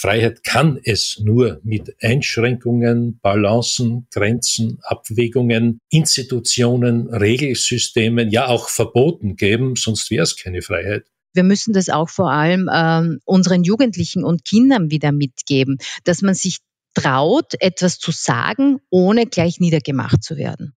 [0.00, 9.74] Freiheit kann es nur mit Einschränkungen, Balancen, Grenzen, Abwägungen, Institutionen, Regelsystemen, ja auch Verboten geben,
[9.74, 11.04] sonst wäre es keine Freiheit.
[11.34, 16.34] Wir müssen das auch vor allem ähm, unseren Jugendlichen und Kindern wieder mitgeben, dass man
[16.34, 16.58] sich
[16.94, 20.74] traut, etwas zu sagen, ohne gleich niedergemacht zu werden.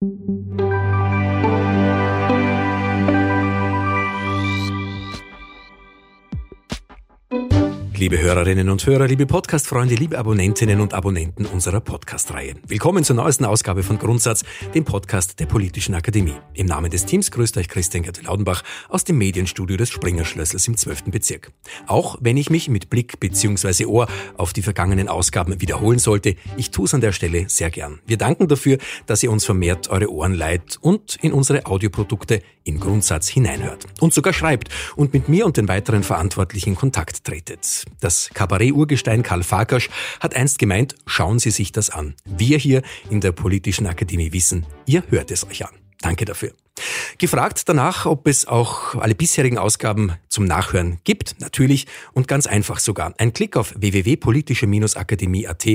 [8.02, 12.56] Liebe Hörerinnen und Hörer, liebe Podcast-Freunde, liebe Abonnentinnen und Abonnenten unserer Podcast-Reihe.
[12.66, 14.44] Willkommen zur neuesten Ausgabe von Grundsatz,
[14.74, 16.34] dem Podcast der Politischen Akademie.
[16.56, 20.78] Im Namen des Teams grüßt euch Christian Gerte Laudenbach aus dem Medienstudio des Springerschlössers im
[20.78, 21.12] 12.
[21.12, 21.52] Bezirk.
[21.86, 23.86] Auch wenn ich mich mit Blick bzw.
[23.86, 28.00] Ohr auf die vergangenen Ausgaben wiederholen sollte, ich tue es an der Stelle sehr gern.
[28.08, 32.80] Wir danken dafür, dass ihr uns vermehrt eure Ohren leiht und in unsere Audioprodukte in
[32.80, 37.86] Grundsatz hineinhört und sogar schreibt und mit mir und den weiteren Verantwortlichen in Kontakt tretet.
[38.00, 42.16] Das Kabarett-Urgestein Karl Farkasch hat einst gemeint, schauen Sie sich das an.
[42.26, 45.72] Wir hier in der Politischen Akademie wissen, ihr hört es euch an.
[46.02, 46.52] Danke dafür.
[47.18, 52.80] Gefragt danach, ob es auch alle bisherigen Ausgaben zum Nachhören gibt, natürlich und ganz einfach
[52.80, 53.14] sogar.
[53.18, 55.66] Ein Klick auf www.politische-akademie.at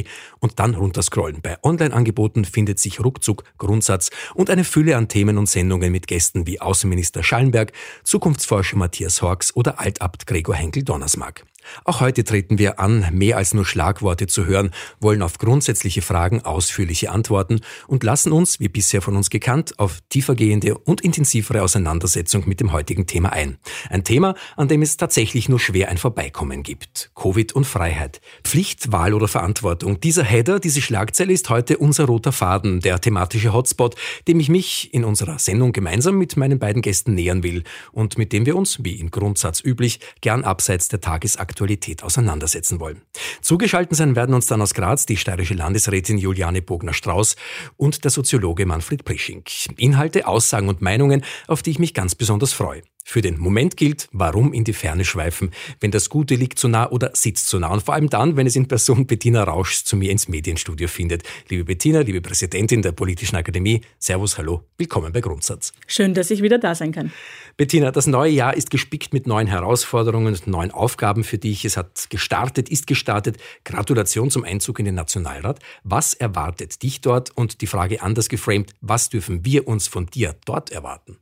[0.40, 1.42] und dann runterscrollen.
[1.42, 6.46] Bei Online-Angeboten findet sich ruckzuck Grundsatz und eine Fülle an Themen und Sendungen mit Gästen
[6.46, 11.44] wie Außenminister Schallenberg, Zukunftsforscher Matthias Horks oder Altabt Gregor Henkel-Donnersmark.
[11.84, 16.42] Auch heute treten wir an, mehr als nur Schlagworte zu hören, wollen auf grundsätzliche Fragen
[16.42, 22.48] ausführliche Antworten und lassen uns, wie bisher von uns gekannt, auf tiefergehende und intensivere Auseinandersetzung
[22.48, 23.58] mit dem heutigen Thema ein.
[23.90, 27.10] Ein Thema, an dem es tatsächlich nur schwer ein Vorbeikommen gibt.
[27.14, 28.22] Covid und Freiheit.
[28.42, 30.00] Pflicht, Wahl oder Verantwortung.
[30.00, 33.96] Dieser Header, diese Schlagzeile ist heute unser roter Faden, der thematische Hotspot,
[34.28, 38.32] dem ich mich in unserer Sendung gemeinsam mit meinen beiden Gästen nähern will und mit
[38.32, 43.02] dem wir uns, wie im Grundsatz üblich, gern abseits der Tagesaktualität Aktualität auseinandersetzen wollen.
[43.42, 47.34] Zugeschaltet sein werden uns dann aus Graz die steirische Landesrätin Juliane Bogner-Strauß
[47.76, 49.50] und der Soziologe Manfred Prischink.
[49.76, 52.82] Inhalte, Aussagen und Meinungen, auf die ich mich ganz besonders freue.
[53.08, 56.90] Für den Moment gilt, warum in die Ferne schweifen, wenn das Gute liegt zu nah
[56.90, 57.68] oder sitzt zu nah.
[57.68, 61.22] Und vor allem dann, wenn es in Person Bettina Rausch zu mir ins Medienstudio findet.
[61.48, 65.72] Liebe Bettina, liebe Präsidentin der Politischen Akademie, Servus, hallo, willkommen bei Grundsatz.
[65.86, 67.12] Schön, dass ich wieder da sein kann.
[67.56, 71.64] Bettina, das neue Jahr ist gespickt mit neuen Herausforderungen und neuen Aufgaben für dich.
[71.64, 73.36] Es hat gestartet, ist gestartet.
[73.64, 75.60] Gratulation zum Einzug in den Nationalrat.
[75.84, 77.30] Was erwartet dich dort?
[77.36, 81.18] Und die Frage anders geframed, was dürfen wir uns von dir dort erwarten?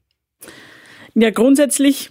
[1.15, 2.11] Ja, grundsätzlich,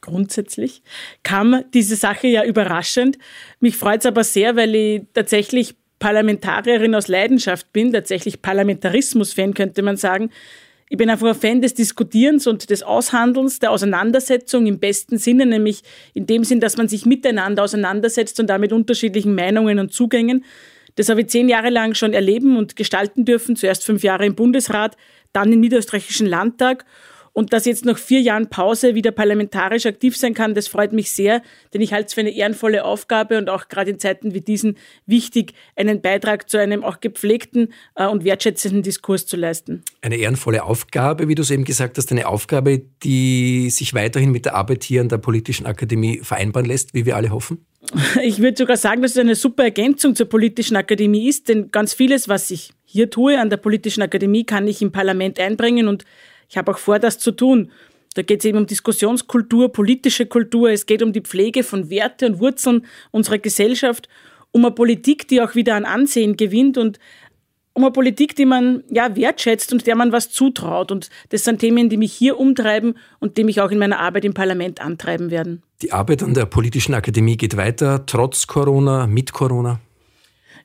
[0.00, 0.82] grundsätzlich
[1.22, 3.18] kam diese Sache ja überraschend.
[3.60, 9.82] Mich freut es aber sehr, weil ich tatsächlich Parlamentarierin aus Leidenschaft bin, tatsächlich Parlamentarismus-Fan könnte
[9.82, 10.30] man sagen.
[10.90, 15.46] Ich bin einfach ein Fan des Diskutierens und des Aushandelns, der Auseinandersetzung im besten Sinne,
[15.46, 20.44] nämlich in dem Sinn, dass man sich miteinander auseinandersetzt und damit unterschiedlichen Meinungen und Zugängen.
[20.96, 23.56] Das habe ich zehn Jahre lang schon erleben und gestalten dürfen.
[23.56, 24.96] Zuerst fünf Jahre im Bundesrat,
[25.32, 26.84] dann im Niederösterreichischen Landtag.
[27.34, 31.10] Und dass jetzt nach vier Jahren Pause wieder parlamentarisch aktiv sein kann, das freut mich
[31.10, 31.42] sehr,
[31.74, 34.78] denn ich halte es für eine ehrenvolle Aufgabe und auch gerade in Zeiten wie diesen
[35.04, 39.82] wichtig, einen Beitrag zu einem auch gepflegten äh, und wertschätzenden Diskurs zu leisten.
[40.00, 44.44] Eine ehrenvolle Aufgabe, wie du es eben gesagt hast, eine Aufgabe, die sich weiterhin mit
[44.44, 47.66] der Arbeit hier an der Politischen Akademie vereinbaren lässt, wie wir alle hoffen?
[48.22, 51.92] Ich würde sogar sagen, dass es eine super Ergänzung zur Politischen Akademie ist, denn ganz
[51.92, 56.04] vieles, was ich hier tue an der Politischen Akademie, kann ich im Parlament einbringen und
[56.48, 57.70] ich habe auch vor, das zu tun.
[58.14, 60.70] Da geht es eben um Diskussionskultur, politische Kultur.
[60.70, 64.08] Es geht um die Pflege von Werte und Wurzeln unserer Gesellschaft,
[64.52, 67.00] um eine Politik, die auch wieder an Ansehen gewinnt und
[67.72, 70.92] um eine Politik, die man ja wertschätzt und der man was zutraut.
[70.92, 74.24] Und das sind Themen, die mich hier umtreiben und die mich auch in meiner Arbeit
[74.24, 75.64] im Parlament antreiben werden.
[75.82, 79.80] Die Arbeit an der Politischen Akademie geht weiter, trotz Corona, mit Corona?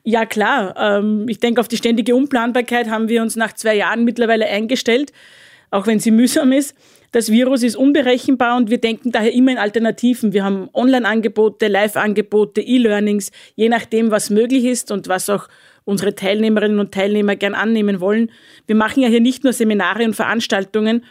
[0.04, 0.76] Ja, klar.
[0.78, 5.12] Ähm, ich denke, auf die ständige Unplanbarkeit haben wir uns nach zwei Jahren mittlerweile eingestellt
[5.70, 6.74] auch wenn sie mühsam ist.
[7.12, 10.32] Das Virus ist unberechenbar und wir denken daher immer in Alternativen.
[10.32, 15.48] Wir haben Online-Angebote, Live-Angebote, E-Learnings, je nachdem, was möglich ist und was auch
[15.84, 18.30] unsere Teilnehmerinnen und Teilnehmer gern annehmen wollen.
[18.66, 21.02] Wir machen ja hier nicht nur Seminare und Veranstaltungen,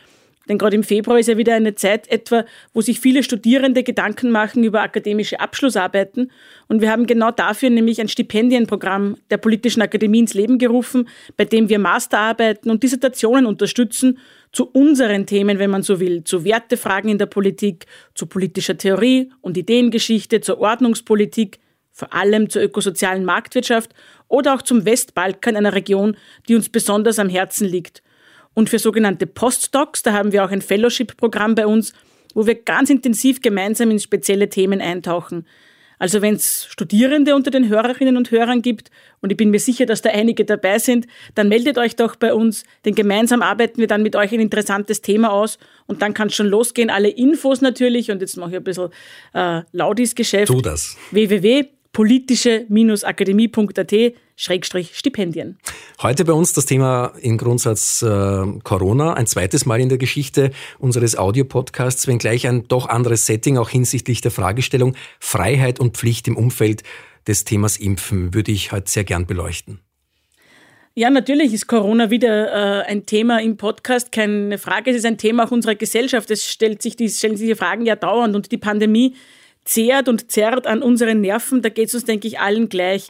[0.49, 4.31] denn gerade im Februar ist ja wieder eine Zeit etwa, wo sich viele Studierende Gedanken
[4.31, 6.31] machen über akademische Abschlussarbeiten.
[6.67, 11.07] Und wir haben genau dafür nämlich ein Stipendienprogramm der Politischen Akademie ins Leben gerufen,
[11.37, 14.17] bei dem wir Masterarbeiten und Dissertationen unterstützen
[14.51, 17.85] zu unseren Themen, wenn man so will, zu Wertefragen in der Politik,
[18.15, 21.59] zu politischer Theorie und Ideengeschichte, zur Ordnungspolitik,
[21.91, 23.93] vor allem zur ökosozialen Marktwirtschaft
[24.27, 26.15] oder auch zum Westbalkan, einer Region,
[26.47, 28.01] die uns besonders am Herzen liegt.
[28.53, 31.93] Und für sogenannte Postdocs, da haben wir auch ein Fellowship-Programm bei uns,
[32.33, 35.45] wo wir ganz intensiv gemeinsam in spezielle Themen eintauchen.
[35.99, 38.89] Also wenn es Studierende unter den Hörerinnen und Hörern gibt,
[39.21, 41.05] und ich bin mir sicher, dass da einige dabei sind,
[41.35, 45.01] dann meldet euch doch bei uns, denn gemeinsam arbeiten wir dann mit euch ein interessantes
[45.01, 46.89] Thema aus und dann kann es schon losgehen.
[46.89, 48.89] Alle Infos natürlich, und jetzt mache ich ein bisschen
[49.33, 50.47] äh, Laudis Geschäft.
[50.47, 50.97] Tu das.
[51.11, 53.93] www politische-akademie.at
[54.35, 55.57] Schrägstrich Stipendien.
[56.01, 60.51] Heute bei uns das Thema im Grundsatz äh, Corona, ein zweites Mal in der Geschichte
[60.77, 66.37] unseres Audiopodcasts, wenngleich ein doch anderes Setting, auch hinsichtlich der Fragestellung Freiheit und Pflicht im
[66.37, 66.83] Umfeld
[67.27, 69.81] des Themas Impfen, würde ich heute sehr gern beleuchten.
[70.95, 74.91] Ja, natürlich ist Corona wieder äh, ein Thema im Podcast, keine Frage.
[74.91, 76.31] Es ist ein Thema auch unserer Gesellschaft.
[76.31, 79.15] Es stellt sich die, stellen sich die Fragen ja dauernd und die Pandemie
[79.69, 83.09] zehrt und zerrt an unseren Nerven, da geht es uns, denke ich, allen gleich.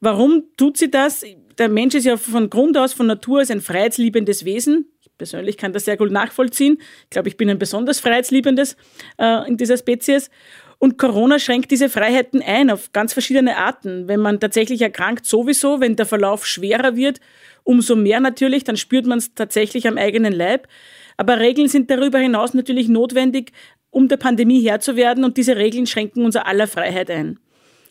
[0.00, 1.24] Warum tut sie das?
[1.58, 4.92] Der Mensch ist ja von Grund aus, von Natur aus ein freiheitsliebendes Wesen.
[5.00, 6.78] Ich persönlich kann das sehr gut nachvollziehen.
[7.02, 8.76] Ich glaube, ich bin ein besonders freiheitsliebendes
[9.18, 10.30] äh, in dieser Spezies.
[10.78, 14.06] Und Corona schränkt diese Freiheiten ein auf ganz verschiedene Arten.
[14.06, 17.18] Wenn man tatsächlich erkrankt, sowieso, wenn der Verlauf schwerer wird,
[17.64, 20.68] umso mehr natürlich, dann spürt man es tatsächlich am eigenen Leib.
[21.16, 23.50] Aber Regeln sind darüber hinaus natürlich notwendig,
[23.90, 27.38] um der Pandemie Herr zu werden und diese Regeln schränken unser aller Freiheit ein.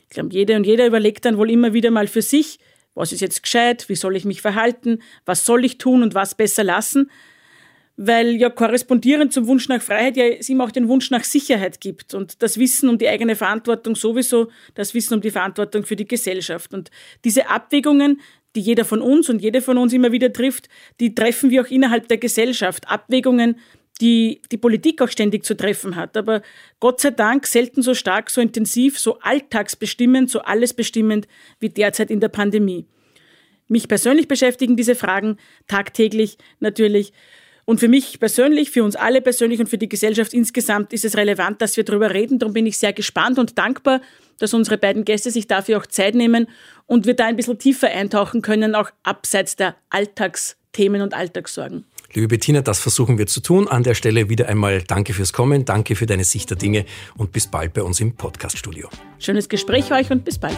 [0.09, 2.59] Ich glaube, jede und jeder überlegt dann wohl immer wieder mal für sich,
[2.93, 6.35] was ist jetzt gescheit, wie soll ich mich verhalten, was soll ich tun und was
[6.35, 7.11] besser lassen,
[7.95, 11.81] weil ja korrespondierend zum Wunsch nach Freiheit ja es immer auch den Wunsch nach Sicherheit
[11.81, 15.95] gibt und das Wissen um die eigene Verantwortung sowieso, das Wissen um die Verantwortung für
[15.95, 16.73] die Gesellschaft.
[16.73, 16.89] Und
[17.23, 18.21] diese Abwägungen,
[18.55, 20.69] die jeder von uns und jede von uns immer wieder trifft,
[20.99, 22.87] die treffen wir auch innerhalb der Gesellschaft.
[22.87, 23.59] Abwägungen,
[23.97, 26.15] die die Politik auch ständig zu treffen hat.
[26.17, 26.41] Aber
[26.79, 31.27] Gott sei Dank selten so stark, so intensiv, so alltagsbestimmend, so allesbestimmend
[31.59, 32.85] wie derzeit in der Pandemie.
[33.67, 37.11] Mich persönlich beschäftigen diese Fragen tagtäglich natürlich.
[37.65, 41.17] Und für mich persönlich, für uns alle persönlich und für die Gesellschaft insgesamt ist es
[41.17, 42.39] relevant, dass wir darüber reden.
[42.39, 43.99] Darum bin ich sehr gespannt und dankbar,
[44.39, 46.47] dass unsere beiden Gäste sich dafür auch Zeit nehmen
[46.85, 51.83] und wir da ein bisschen tiefer eintauchen können, auch abseits der Alltagsthemen und Alltagssorgen.
[52.13, 53.67] Liebe Bettina, das versuchen wir zu tun.
[53.67, 57.31] An der Stelle wieder einmal danke fürs Kommen, danke für deine Sicht der Dinge und
[57.31, 58.89] bis bald bei uns im Podcaststudio.
[59.19, 60.57] Schönes Gespräch euch und bis bald.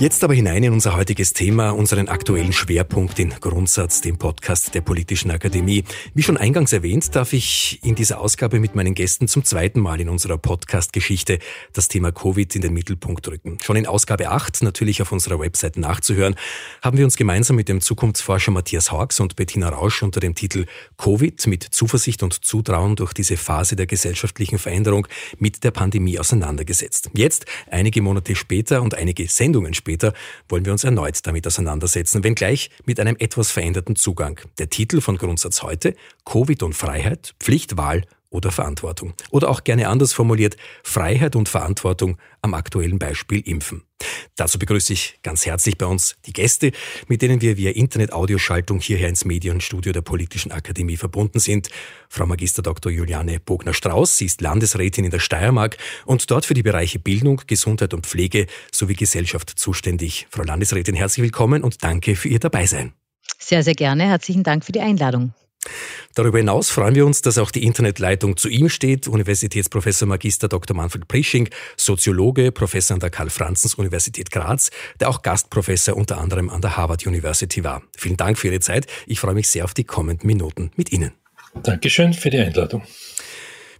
[0.00, 4.80] Jetzt aber hinein in unser heutiges Thema, unseren aktuellen Schwerpunkt, den Grundsatz, den Podcast der
[4.80, 5.82] Politischen Akademie.
[6.14, 10.00] Wie schon eingangs erwähnt, darf ich in dieser Ausgabe mit meinen Gästen zum zweiten Mal
[10.00, 11.40] in unserer Podcast-Geschichte
[11.72, 13.58] das Thema Covid in den Mittelpunkt rücken.
[13.60, 16.36] Schon in Ausgabe 8, natürlich auf unserer Website nachzuhören,
[16.80, 20.66] haben wir uns gemeinsam mit dem Zukunftsforscher Matthias Hawks und Bettina Rausch unter dem Titel
[20.96, 25.08] Covid mit Zuversicht und Zutrauen durch diese Phase der gesellschaftlichen Veränderung
[25.38, 27.10] mit der Pandemie auseinandergesetzt.
[27.14, 30.12] Jetzt, einige Monate später und einige Sendungen später, später
[30.50, 34.38] wollen wir uns erneut damit auseinandersetzen, wenngleich mit einem etwas veränderten Zugang.
[34.58, 35.94] Der Titel von Grundsatz heute,
[36.26, 39.14] Covid und Freiheit, Pflicht, Wahl oder Verantwortung.
[39.30, 43.82] Oder auch gerne anders formuliert, Freiheit und Verantwortung am aktuellen Beispiel Impfen.
[44.36, 46.72] Dazu begrüße ich ganz herzlich bei uns die Gäste,
[47.08, 51.68] mit denen wir via Internet-Audioschaltung hierher ins Medienstudio der Politischen Akademie verbunden sind.
[52.08, 52.92] Frau Magister Dr.
[52.92, 57.94] Juliane Bogner-Strauß, sie ist Landesrätin in der Steiermark und dort für die Bereiche Bildung, Gesundheit
[57.94, 60.28] und Pflege sowie Gesellschaft zuständig.
[60.30, 62.92] Frau Landesrätin, herzlich willkommen und danke für Ihr Dabeisein.
[63.38, 64.04] Sehr, sehr gerne.
[64.04, 65.32] Herzlichen Dank für die Einladung.
[66.14, 69.06] Darüber hinaus freuen wir uns, dass auch die Internetleitung zu ihm steht.
[69.06, 70.76] Universitätsprofessor Magister Dr.
[70.76, 74.70] Manfred Prisching, Soziologe, Professor an der Karl-Franzens-Universität Graz,
[75.00, 77.82] der auch Gastprofessor unter anderem an der Harvard University war.
[77.96, 78.86] Vielen Dank für Ihre Zeit.
[79.06, 81.12] Ich freue mich sehr auf die kommenden Minuten mit Ihnen.
[81.62, 82.82] Dankeschön für die Einladung.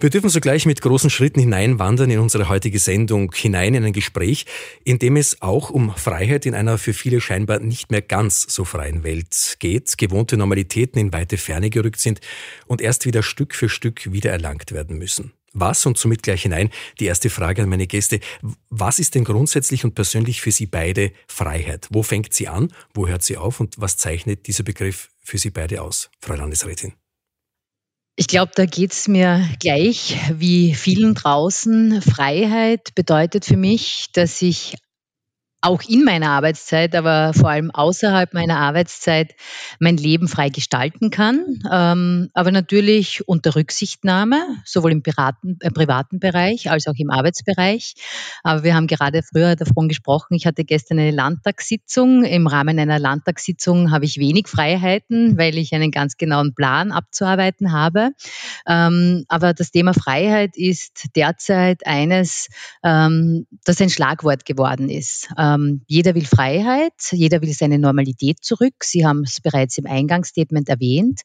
[0.01, 4.47] Wir dürfen sogleich mit großen Schritten hineinwandern in unsere heutige Sendung, hinein in ein Gespräch,
[4.85, 8.65] in dem es auch um Freiheit in einer für viele scheinbar nicht mehr ganz so
[8.65, 12.21] freien Welt geht, gewohnte Normalitäten in weite Ferne gerückt sind
[12.69, 15.33] und erst wieder Stück für Stück wiedererlangt werden müssen.
[15.53, 18.21] Was und somit gleich hinein die erste Frage an meine Gäste.
[18.71, 21.89] Was ist denn grundsätzlich und persönlich für Sie beide Freiheit?
[21.91, 22.73] Wo fängt sie an?
[22.95, 23.59] Wo hört sie auf?
[23.59, 26.93] Und was zeichnet dieser Begriff für Sie beide aus, Frau Landesrätin?
[28.21, 32.03] Ich glaube, da geht's mir gleich wie vielen draußen.
[32.03, 34.75] Freiheit bedeutet für mich, dass ich
[35.61, 39.35] auch in meiner Arbeitszeit, aber vor allem außerhalb meiner Arbeitszeit
[39.81, 41.63] mein Leben frei gestalten kann.
[41.71, 47.95] Ähm, aber natürlich unter Rücksichtnahme, sowohl im privaten, äh, privaten Bereich als auch im Arbeitsbereich.
[48.45, 52.25] Aber wir haben gerade früher davon gesprochen, ich hatte gestern eine Landtagssitzung.
[52.25, 57.73] Im Rahmen einer Landtagssitzung habe ich wenig Freiheiten, weil ich einen ganz genauen Plan abzuarbeiten
[57.73, 58.11] habe.
[58.67, 62.49] Ähm, aber das Thema Freiheit ist derzeit eines,
[62.85, 65.29] ähm, das ein Schlagwort geworden ist.
[65.55, 68.75] Ähm, jeder will Freiheit, jeder will seine Normalität zurück.
[68.83, 71.21] Sie haben es bereits im Eingangsstatement erwähnt.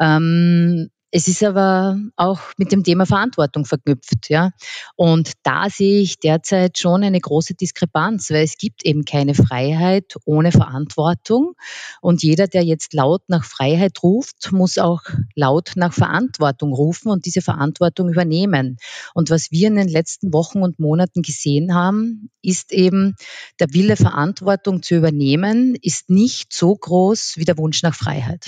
[0.00, 4.50] Ähm, es ist aber auch mit dem Thema Verantwortung verknüpft, ja.
[4.94, 10.16] Und da sehe ich derzeit schon eine große Diskrepanz, weil es gibt eben keine Freiheit
[10.26, 11.54] ohne Verantwortung.
[12.02, 15.00] Und jeder, der jetzt laut nach Freiheit ruft, muss auch
[15.34, 18.76] laut nach Verantwortung rufen und diese Verantwortung übernehmen.
[19.14, 23.16] Und was wir in den letzten Wochen und Monaten gesehen haben, ist eben
[23.60, 28.46] der Wille, Verantwortung zu übernehmen, ist nicht so groß wie der Wunsch nach Freiheit.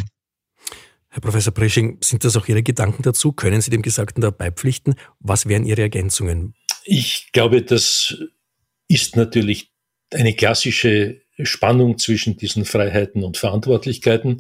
[1.12, 3.32] Herr Professor Presching, sind das auch Ihre Gedanken dazu?
[3.32, 4.94] Können Sie dem Gesagten da beipflichten?
[5.18, 6.54] Was wären Ihre Ergänzungen?
[6.84, 8.16] Ich glaube, das
[8.86, 9.72] ist natürlich
[10.12, 14.38] eine klassische Spannung zwischen diesen Freiheiten und Verantwortlichkeiten.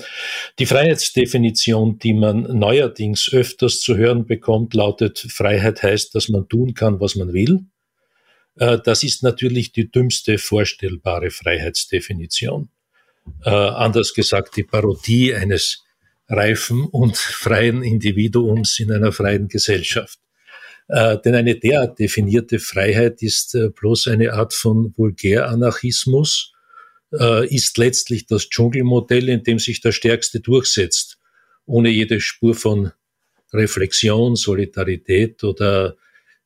[0.58, 6.74] Die Freiheitsdefinition, die man neuerdings öfters zu hören bekommt, lautet, Freiheit heißt, dass man tun
[6.74, 7.64] kann, was man will.
[8.56, 12.68] Äh, das ist natürlich die dümmste vorstellbare Freiheitsdefinition.
[13.44, 15.84] Äh, anders gesagt, die Parodie eines
[16.30, 20.18] reifen und freien Individuums in einer freien Gesellschaft.
[20.88, 26.52] Äh, denn eine derart definierte Freiheit ist äh, bloß eine Art von Vulgäranarchismus,
[27.12, 31.18] äh, ist letztlich das Dschungelmodell, in dem sich der Stärkste durchsetzt,
[31.66, 32.92] ohne jede Spur von
[33.52, 35.96] Reflexion, Solidarität oder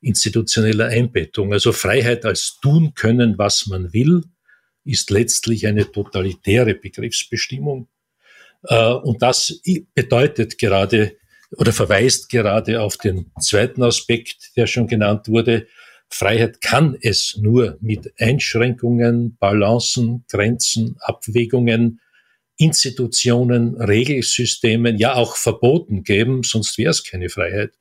[0.00, 1.52] institutioneller Einbettung.
[1.52, 4.24] Also Freiheit als tun können, was man will,
[4.84, 7.88] ist letztlich eine totalitäre Begriffsbestimmung.
[8.64, 9.60] Äh, und das
[9.94, 11.16] bedeutet gerade
[11.56, 15.66] oder verweist gerade auf den zweiten Aspekt, der schon genannt wurde.
[16.08, 22.00] Freiheit kann es nur mit Einschränkungen, Balancen, Grenzen, Abwägungen,
[22.56, 27.72] Institutionen, Regelsystemen, ja auch Verboten geben, sonst wäre es keine Freiheit.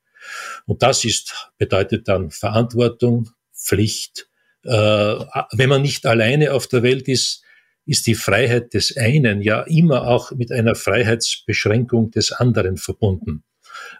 [0.65, 4.27] Und das ist, bedeutet dann Verantwortung, Pflicht.
[4.63, 7.42] Äh, wenn man nicht alleine auf der Welt ist,
[7.85, 13.43] ist die Freiheit des einen ja immer auch mit einer Freiheitsbeschränkung des anderen verbunden.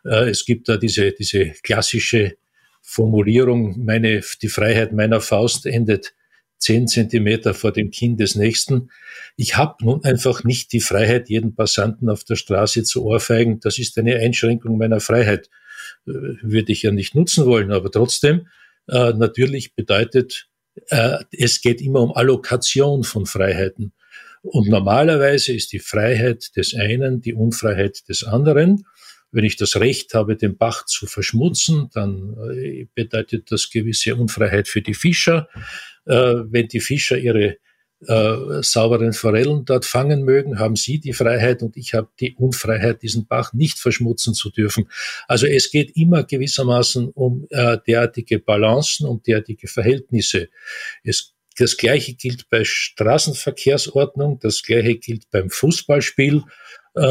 [0.05, 2.35] Äh, es gibt da diese, diese klassische
[2.81, 6.13] Formulierung, meine, die Freiheit meiner Faust endet
[6.57, 8.89] zehn Zentimeter vor dem Kinn des Nächsten.
[9.35, 13.59] Ich habe nun einfach nicht die Freiheit, jeden Passanten auf der Straße zu ohrfeigen.
[13.59, 15.49] Das ist eine Einschränkung meiner Freiheit.
[16.07, 16.11] Äh,
[16.41, 18.47] würde ich ja nicht nutzen wollen, aber trotzdem,
[18.87, 20.47] äh, natürlich bedeutet
[21.31, 23.93] es geht immer um Allokation von Freiheiten.
[24.41, 28.85] Und normalerweise ist die Freiheit des einen die Unfreiheit des anderen.
[29.31, 34.67] Wenn ich das Recht habe, den Bach zu verschmutzen, dann äh, bedeutet das gewisse Unfreiheit
[34.67, 35.47] für die Fischer.
[36.05, 37.57] Äh, wenn die Fischer ihre
[38.07, 43.01] äh, sauberen Forellen dort fangen mögen, haben sie die Freiheit und ich habe die Unfreiheit,
[43.01, 44.87] diesen Bach nicht verschmutzen zu dürfen.
[45.27, 50.49] Also es geht immer gewissermaßen um äh, derartige Balancen, um derartige Verhältnisse.
[51.03, 56.43] Es das Gleiche gilt bei Straßenverkehrsordnung, das Gleiche gilt beim Fußballspiel.
[56.95, 57.01] Äh,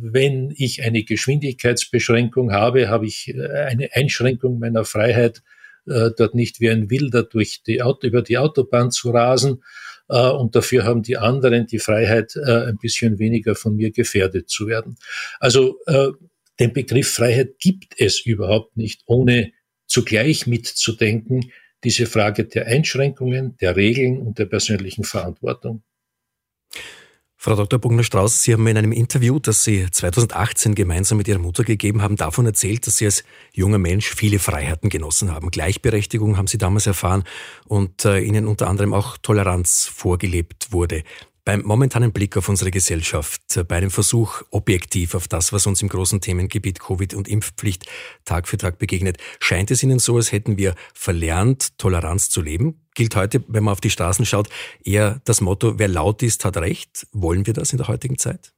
[0.00, 5.42] wenn ich eine Geschwindigkeitsbeschränkung habe, habe ich äh, eine Einschränkung meiner Freiheit,
[5.90, 9.62] äh, dort nicht wie ein Wilder durch die Auto, über die Autobahn zu rasen.
[10.08, 14.48] Äh, und dafür haben die anderen die Freiheit, äh, ein bisschen weniger von mir gefährdet
[14.48, 14.96] zu werden.
[15.40, 16.08] Also äh,
[16.60, 19.52] den Begriff Freiheit gibt es überhaupt nicht, ohne
[19.86, 21.52] zugleich mitzudenken,
[21.84, 25.82] diese Frage der Einschränkungen, der Regeln und der persönlichen Verantwortung.
[27.40, 27.78] Frau Dr.
[27.78, 32.16] Bugner-Strauß, Sie haben in einem Interview, das Sie 2018 gemeinsam mit Ihrer Mutter gegeben haben,
[32.16, 35.52] davon erzählt, dass Sie als junger Mensch viele Freiheiten genossen haben.
[35.52, 37.22] Gleichberechtigung haben Sie damals erfahren
[37.68, 41.04] und äh, Ihnen unter anderem auch Toleranz vorgelebt wurde.
[41.48, 45.80] Beim momentanen Blick auf unsere Gesellschaft, äh, bei einem Versuch, objektiv auf das, was uns
[45.80, 47.86] im großen Themengebiet Covid und Impfpflicht
[48.26, 52.82] Tag für Tag begegnet, scheint es Ihnen so, als hätten wir verlernt, Toleranz zu leben?
[52.94, 54.50] Gilt heute, wenn man auf die Straßen schaut,
[54.84, 57.06] eher das Motto, wer laut ist, hat Recht?
[57.12, 58.52] Wollen wir das in der heutigen Zeit?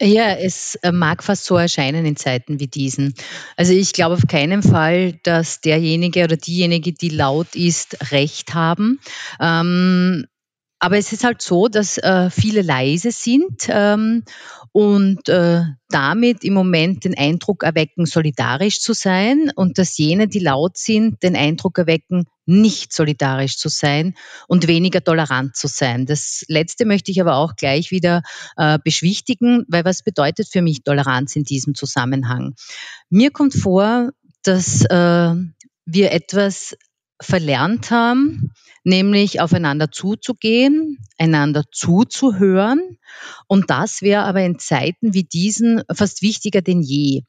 [0.00, 3.12] Ja, es äh, mag fast so erscheinen in Zeiten wie diesen.
[3.56, 9.00] Also ich glaube auf keinen Fall, dass derjenige oder diejenige, die laut ist, Recht haben.
[9.40, 10.26] Ähm,
[10.78, 14.24] aber es ist halt so, dass äh, viele leise sind ähm,
[14.72, 20.40] und äh, damit im Moment den Eindruck erwecken, solidarisch zu sein und dass jene, die
[20.40, 24.14] laut sind, den Eindruck erwecken, nicht solidarisch zu sein
[24.48, 26.06] und weniger tolerant zu sein.
[26.06, 28.22] Das Letzte möchte ich aber auch gleich wieder
[28.56, 32.54] äh, beschwichtigen, weil was bedeutet für mich Toleranz in diesem Zusammenhang?
[33.08, 34.10] Mir kommt vor,
[34.42, 35.34] dass äh,
[35.86, 36.76] wir etwas
[37.20, 38.52] verlernt haben,
[38.82, 42.98] nämlich aufeinander zuzugehen, einander zuzuhören.
[43.46, 47.22] Und das wäre aber in Zeiten wie diesen fast wichtiger denn je.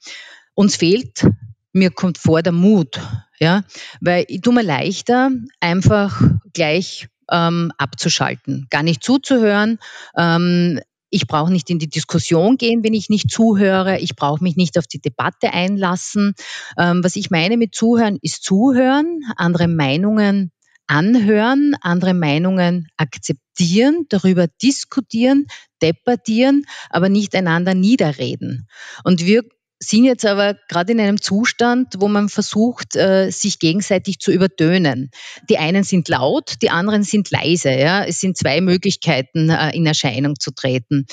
[0.54, 1.28] Uns fehlt,
[1.74, 3.02] mir kommt vor, der Mut,
[3.40, 3.64] ja,
[4.02, 6.22] weil ich tue mir leichter, einfach
[6.54, 9.80] gleich ähm, abzuschalten, gar nicht zuzuhören.
[10.18, 10.80] Ähm,
[11.16, 14.00] Ich brauche nicht in die Diskussion gehen, wenn ich nicht zuhöre.
[14.00, 16.34] Ich brauche mich nicht auf die Debatte einlassen.
[16.78, 20.52] Ähm, was ich meine mit Zuhören, ist Zuhören, andere Meinungen
[20.88, 25.46] anhören, andere Meinungen akzeptieren, darüber diskutieren,
[25.82, 28.68] debattieren, aber nicht einander niederreden.
[29.06, 29.44] Und wir
[29.80, 35.10] sind jetzt aber gerade in einem Zustand, wo man versucht, äh, sich gegenseitig zu übertönen.
[35.50, 37.72] Die einen sind laut, die anderen sind leise.
[37.72, 38.04] Ja?
[38.06, 41.06] Es sind zwei Möglichkeiten, äh, in Erscheinung zu treten.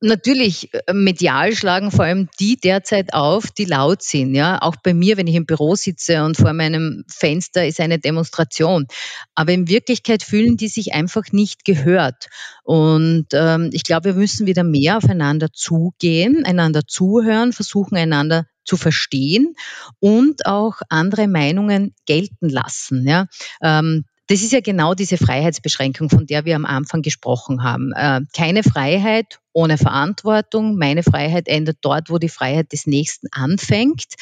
[0.00, 4.32] Natürlich, äh, medial schlagen vor allem die derzeit auf, die laut sind.
[4.34, 7.98] Ja, auch bei mir, wenn ich im Büro sitze und vor meinem Fenster ist eine
[7.98, 8.86] Demonstration.
[9.34, 12.28] Aber in Wirklichkeit fühlen die sich einfach nicht gehört.
[12.62, 18.76] Und ähm, ich glaube, wir müssen wieder mehr aufeinander zugehen, einander zuhören, versuchen einander zu
[18.76, 19.54] verstehen
[19.98, 23.08] und auch andere Meinungen gelten lassen.
[23.08, 23.26] Ja.
[23.60, 27.92] Ähm, das ist ja genau diese Freiheitsbeschränkung, von der wir am Anfang gesprochen haben.
[27.94, 30.76] Äh, keine Freiheit ohne Verantwortung.
[30.76, 34.14] Meine Freiheit endet dort, wo die Freiheit des Nächsten anfängt.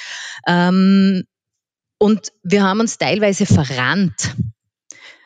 [0.47, 1.25] Ähm,
[1.99, 4.37] und wir haben uns teilweise verrannt.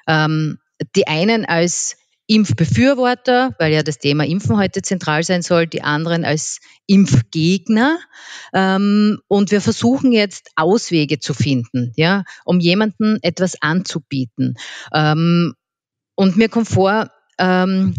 [0.07, 0.59] Ähm,
[0.97, 1.97] die einen als
[2.31, 7.99] Impfbefürworter, weil ja das Thema Impfen heute zentral sein soll, die anderen als Impfgegner.
[8.55, 14.55] Ähm, und wir versuchen jetzt Auswege zu finden, ja, um jemanden etwas anzubieten.
[14.95, 15.55] Ähm,
[16.15, 17.97] und mir kommt vor, ähm,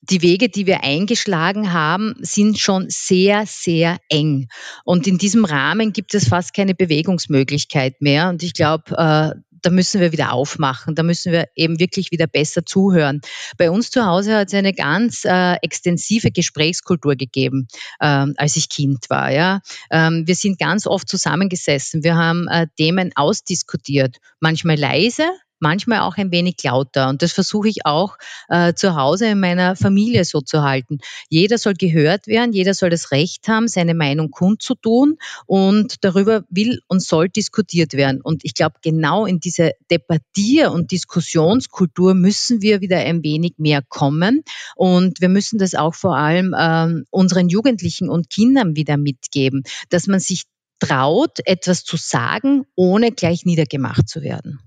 [0.00, 4.48] die Wege, die wir eingeschlagen haben, sind schon sehr, sehr eng.
[4.84, 8.30] Und in diesem Rahmen gibt es fast keine Bewegungsmöglichkeit mehr.
[8.30, 12.26] Und ich glaube, äh, da müssen wir wieder aufmachen, da müssen wir eben wirklich wieder
[12.26, 13.22] besser zuhören.
[13.56, 17.68] Bei uns zu Hause hat es eine ganz äh, extensive Gesprächskultur gegeben,
[18.00, 19.30] ähm, als ich Kind war.
[19.30, 19.60] Ja.
[19.90, 26.16] Ähm, wir sind ganz oft zusammengesessen, wir haben äh, Themen ausdiskutiert, manchmal leise, manchmal auch
[26.16, 27.08] ein wenig lauter.
[27.08, 28.16] Und das versuche ich auch
[28.48, 30.98] äh, zu Hause in meiner Familie so zu halten.
[31.28, 36.80] Jeder soll gehört werden, jeder soll das Recht haben, seine Meinung kundzutun und darüber will
[36.88, 38.20] und soll diskutiert werden.
[38.20, 43.82] Und ich glaube, genau in diese Debattier- und Diskussionskultur müssen wir wieder ein wenig mehr
[43.82, 44.42] kommen.
[44.76, 50.06] Und wir müssen das auch vor allem äh, unseren Jugendlichen und Kindern wieder mitgeben, dass
[50.06, 50.44] man sich
[50.80, 54.60] traut, etwas zu sagen, ohne gleich niedergemacht zu werden.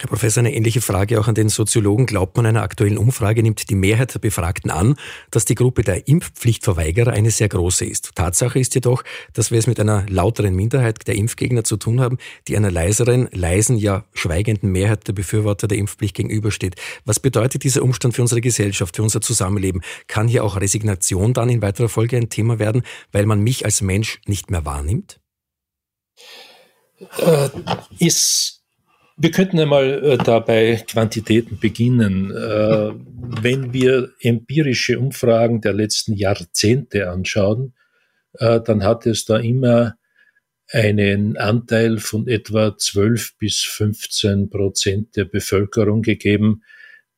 [0.00, 2.06] Herr Professor, eine ähnliche Frage auch an den Soziologen.
[2.06, 4.94] Glaubt man einer aktuellen Umfrage, nimmt die Mehrheit der Befragten an,
[5.30, 8.12] dass die Gruppe der Impfpflichtverweigerer eine sehr große ist.
[8.14, 9.02] Tatsache ist jedoch,
[9.34, 12.16] dass wir es mit einer lauteren Minderheit der Impfgegner zu tun haben,
[12.48, 16.76] die einer leiseren, leisen, ja schweigenden Mehrheit der Befürworter der Impfpflicht gegenübersteht.
[17.04, 19.82] Was bedeutet dieser Umstand für unsere Gesellschaft, für unser Zusammenleben?
[20.06, 23.82] Kann hier auch Resignation dann in weiterer Folge ein Thema werden, weil man mich als
[23.82, 25.20] Mensch nicht mehr wahrnimmt?
[27.18, 27.50] Äh,
[27.98, 28.59] ist
[29.22, 32.30] wir könnten einmal äh, dabei Quantitäten beginnen.
[32.30, 32.92] Äh,
[33.42, 37.74] wenn wir empirische Umfragen der letzten Jahrzehnte anschauen,
[38.34, 39.96] äh, dann hat es da immer
[40.72, 46.62] einen Anteil von etwa 12 bis 15 Prozent der Bevölkerung gegeben,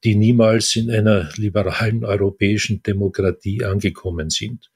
[0.03, 4.73] die niemals in einer liberalen europäischen Demokratie angekommen sind.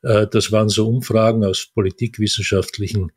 [0.00, 3.12] Äh, das waren so Umfragen aus politikwissenschaftlichen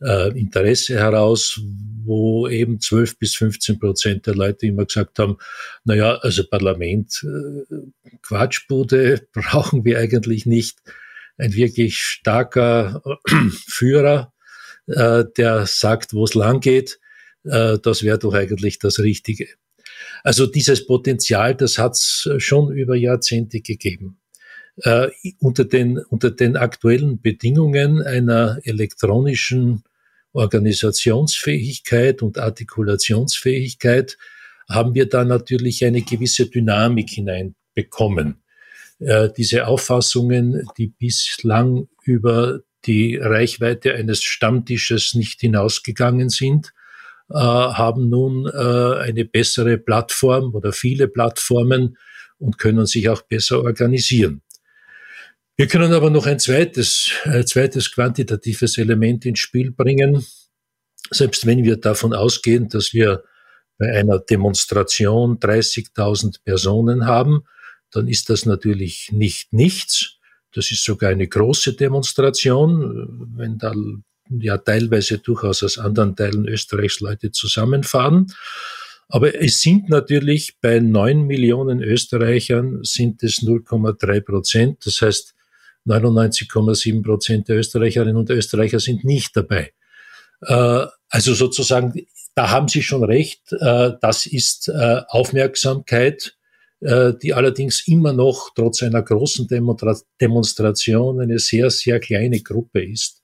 [0.00, 1.60] äh, Interesse heraus,
[2.04, 5.36] wo eben 12 bis 15 Prozent der Leute immer gesagt haben,
[5.84, 7.76] na ja, also Parlament, äh,
[8.22, 10.78] Quatschbude brauchen wir eigentlich nicht.
[11.38, 13.02] Ein wirklich starker
[13.66, 14.32] Führer,
[14.86, 16.98] äh, der sagt, wo es lang geht,
[17.44, 19.48] äh, das wäre doch eigentlich das Richtige.
[20.22, 24.18] Also dieses Potenzial, das hat es schon über Jahrzehnte gegeben
[24.82, 25.08] äh,
[25.38, 29.84] unter, den, unter den aktuellen Bedingungen einer elektronischen
[30.32, 34.18] Organisationsfähigkeit und Artikulationsfähigkeit
[34.68, 38.42] haben wir da natürlich eine gewisse Dynamik hineinbekommen.
[38.98, 46.72] Äh, diese Auffassungen, die bislang über die Reichweite eines Stammtisches nicht hinausgegangen sind,
[47.30, 51.96] äh, haben nun äh, eine bessere Plattform oder viele Plattformen
[52.38, 54.42] und können sich auch besser organisieren.
[55.58, 60.22] Wir können aber noch ein zweites, ein zweites quantitatives Element ins Spiel bringen.
[61.10, 63.24] Selbst wenn wir davon ausgehen, dass wir
[63.78, 67.44] bei einer Demonstration 30.000 Personen haben,
[67.90, 70.18] dann ist das natürlich nicht nichts.
[70.52, 73.74] Das ist sogar eine große Demonstration, wenn da
[74.28, 78.26] ja teilweise durchaus aus anderen Teilen Österreichs Leute zusammenfahren.
[79.08, 84.84] Aber es sind natürlich bei neun Millionen Österreichern sind es 0,3 Prozent.
[84.84, 85.35] Das heißt,
[85.86, 89.72] 99,7 Prozent der Österreicherinnen und Österreicher sind nicht dabei.
[90.42, 96.32] Äh, also sozusagen, da haben Sie schon recht, äh, das ist äh, Aufmerksamkeit,
[96.78, 99.48] die allerdings immer noch trotz einer großen
[100.20, 103.22] Demonstration eine sehr, sehr kleine Gruppe ist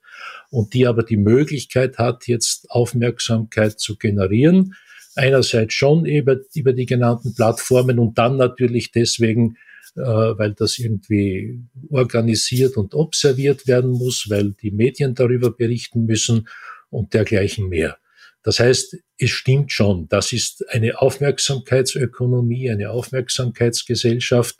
[0.49, 4.73] und die aber die Möglichkeit hat, jetzt Aufmerksamkeit zu generieren.
[5.15, 9.55] Einerseits schon über, über die genannten Plattformen und dann natürlich deswegen,
[9.95, 16.47] weil das irgendwie organisiert und observiert werden muss, weil die Medien darüber berichten müssen
[16.89, 17.97] und dergleichen mehr.
[18.43, 24.59] Das heißt, es stimmt schon, das ist eine Aufmerksamkeitsökonomie, eine Aufmerksamkeitsgesellschaft,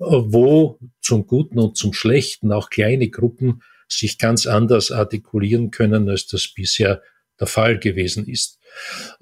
[0.00, 6.08] äh, wo zum Guten und zum Schlechten auch kleine Gruppen sich ganz anders artikulieren können,
[6.08, 7.02] als das bisher
[7.38, 8.58] der Fall gewesen ist.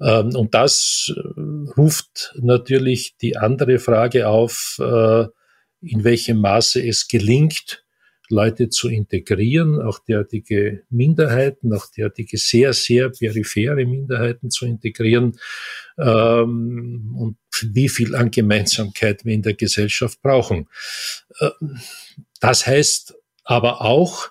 [0.01, 1.19] Ähm, und das äh,
[1.77, 5.25] ruft natürlich die andere Frage auf, äh,
[5.81, 7.83] in welchem Maße es gelingt,
[8.29, 15.39] Leute zu integrieren, auch derartige Minderheiten, auch derartige sehr, sehr periphere Minderheiten zu integrieren
[15.97, 20.67] ähm, und wie viel an Gemeinsamkeit wir in der Gesellschaft brauchen.
[21.39, 21.49] Äh,
[22.39, 24.29] das heißt aber auch,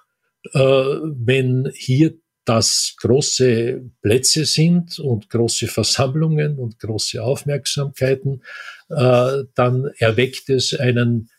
[0.53, 8.43] äh, wenn hier das große Plätze sind und große Versammlungen und große Aufmerksamkeiten,
[8.89, 11.31] äh, dann erweckt es einen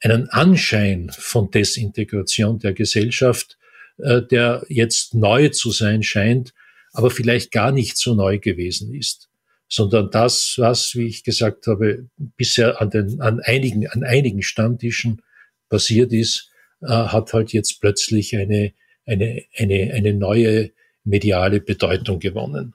[0.00, 3.58] einen Anschein von Desintegration der Gesellschaft,
[3.98, 6.54] äh, der jetzt neu zu sein scheint,
[6.92, 9.28] aber vielleicht gar nicht so neu gewesen ist,
[9.68, 15.22] sondern das, was, wie ich gesagt habe, bisher an den, an einigen, an einigen Stammtischen
[15.68, 18.72] passiert ist, äh, hat halt jetzt plötzlich eine,
[19.04, 20.70] eine, eine, eine neue
[21.04, 22.74] mediale Bedeutung gewonnen.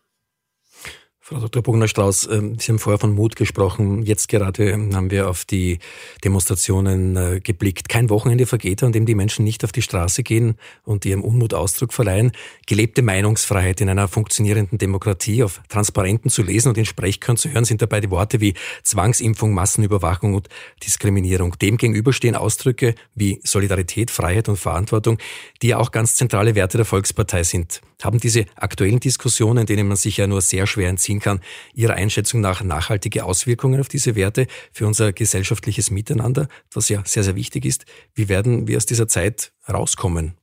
[1.25, 1.63] Frau Dr.
[1.63, 4.03] Bogner-Strauß, ähm, Sie haben vorher von Mut gesprochen.
[4.03, 5.79] Jetzt gerade haben wir auf die
[6.21, 7.87] Demonstrationen äh, geblickt.
[7.87, 11.53] Kein Wochenende vergeht, an dem die Menschen nicht auf die Straße gehen und ihrem Unmut
[11.53, 12.33] Ausdruck verleihen.
[12.67, 17.63] Gelebte Meinungsfreiheit in einer funktionierenden Demokratie auf Transparenten zu lesen und in Sprechchören zu hören,
[17.63, 20.49] sind dabei die Worte wie Zwangsimpfung, Massenüberwachung und
[20.83, 21.57] Diskriminierung.
[21.57, 25.19] Demgegenüber stehen Ausdrücke wie Solidarität, Freiheit und Verantwortung,
[25.61, 27.79] die ja auch ganz zentrale Werte der Volkspartei sind.
[28.03, 31.39] Haben diese aktuellen Diskussionen, denen man sich ja nur sehr schwer entziehen kann,
[31.73, 37.23] Ihrer Einschätzung nach nachhaltige Auswirkungen auf diese Werte für unser gesellschaftliches Miteinander, was ja sehr,
[37.23, 37.85] sehr wichtig ist?
[38.13, 40.35] Wie werden wir aus dieser Zeit rauskommen?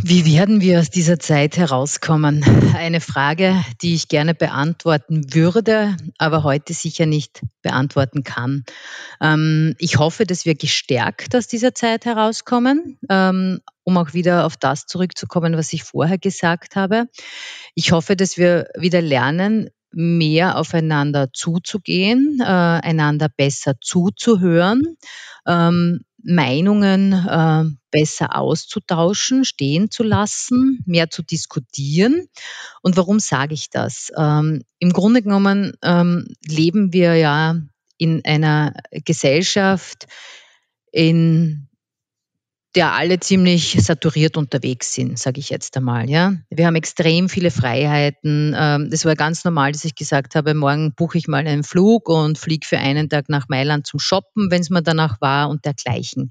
[0.00, 2.44] Wie werden wir aus dieser Zeit herauskommen?
[2.76, 8.62] Eine Frage, die ich gerne beantworten würde, aber heute sicher nicht beantworten kann.
[9.20, 14.56] Ähm, ich hoffe, dass wir gestärkt aus dieser Zeit herauskommen, ähm, um auch wieder auf
[14.56, 17.06] das zurückzukommen, was ich vorher gesagt habe.
[17.74, 24.96] Ich hoffe, dass wir wieder lernen, mehr aufeinander zuzugehen, äh, einander besser zuzuhören,
[25.44, 32.28] ähm, Meinungen äh, besser auszutauschen, stehen zu lassen, mehr zu diskutieren.
[32.82, 34.10] Und warum sage ich das?
[34.16, 37.56] Ähm, Im Grunde genommen ähm, leben wir ja
[37.96, 40.06] in einer Gesellschaft,
[40.92, 41.67] in
[42.78, 46.08] der alle ziemlich saturiert unterwegs sind, sage ich jetzt einmal.
[46.08, 48.54] Ja, wir haben extrem viele Freiheiten.
[48.56, 52.08] Ähm, das war ganz normal, dass ich gesagt habe, morgen buche ich mal einen Flug
[52.08, 55.64] und fliege für einen Tag nach Mailand zum Shoppen, wenn es mir danach war und
[55.64, 56.30] dergleichen.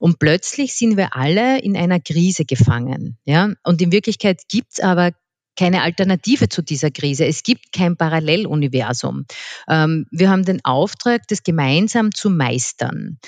[0.00, 3.16] Und plötzlich sind wir alle in einer Krise gefangen.
[3.24, 5.12] Ja, und in Wirklichkeit gibt es aber
[5.56, 7.26] keine Alternative zu dieser Krise.
[7.26, 9.26] Es gibt kein Paralleluniversum.
[9.68, 13.18] Ähm, wir haben den Auftrag, das gemeinsam zu meistern.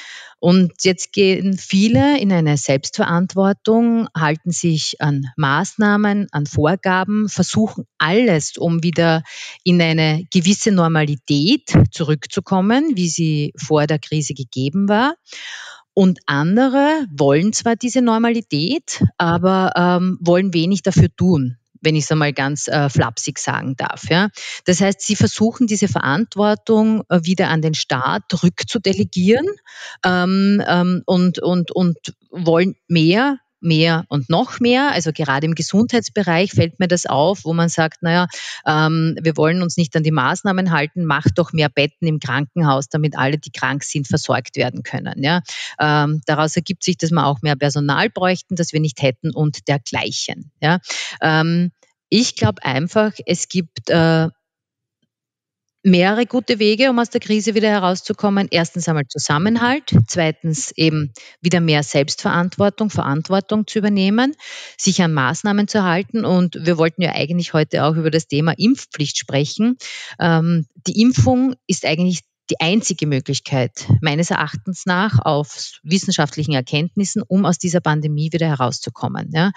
[0.40, 8.56] Und jetzt gehen viele in eine Selbstverantwortung, halten sich an Maßnahmen, an Vorgaben, versuchen alles,
[8.56, 9.24] um wieder
[9.64, 15.14] in eine gewisse Normalität zurückzukommen, wie sie vor der Krise gegeben war.
[15.92, 22.12] Und andere wollen zwar diese Normalität, aber ähm, wollen wenig dafür tun wenn ich es
[22.12, 24.08] einmal ganz äh, flapsig sagen darf.
[24.10, 24.28] Ja.
[24.64, 29.46] Das heißt, sie versuchen diese Verantwortung äh, wieder an den Staat rückzudelegieren
[30.04, 31.98] ähm, ähm, und, und, und
[32.30, 34.92] wollen mehr mehr und noch mehr.
[34.92, 38.26] Also gerade im Gesundheitsbereich fällt mir das auf, wo man sagt, naja,
[38.66, 42.88] ähm, wir wollen uns nicht an die Maßnahmen halten, macht doch mehr Betten im Krankenhaus,
[42.88, 45.22] damit alle, die krank sind, versorgt werden können.
[45.22, 45.42] Ja?
[45.80, 49.68] Ähm, daraus ergibt sich, dass wir auch mehr Personal bräuchten, das wir nicht hätten und
[49.68, 50.50] dergleichen.
[50.60, 50.78] Ja?
[51.20, 51.72] Ähm,
[52.10, 54.28] ich glaube einfach, es gibt äh,
[55.82, 58.48] mehrere gute Wege, um aus der Krise wieder herauszukommen.
[58.50, 64.34] Erstens einmal Zusammenhalt, zweitens eben wieder mehr Selbstverantwortung, Verantwortung zu übernehmen,
[64.76, 66.24] sich an Maßnahmen zu halten.
[66.24, 69.76] Und wir wollten ja eigentlich heute auch über das Thema Impfpflicht sprechen.
[70.20, 77.44] Ähm, die Impfung ist eigentlich die einzige Möglichkeit meines Erachtens nach auf wissenschaftlichen Erkenntnissen, um
[77.44, 79.30] aus dieser Pandemie wieder herauszukommen.
[79.32, 79.52] Ja.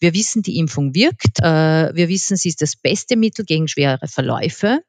[0.00, 1.40] Wir wissen, die Impfung wirkt.
[1.40, 4.80] Äh, wir wissen, sie ist das beste Mittel gegen schwere Verläufe.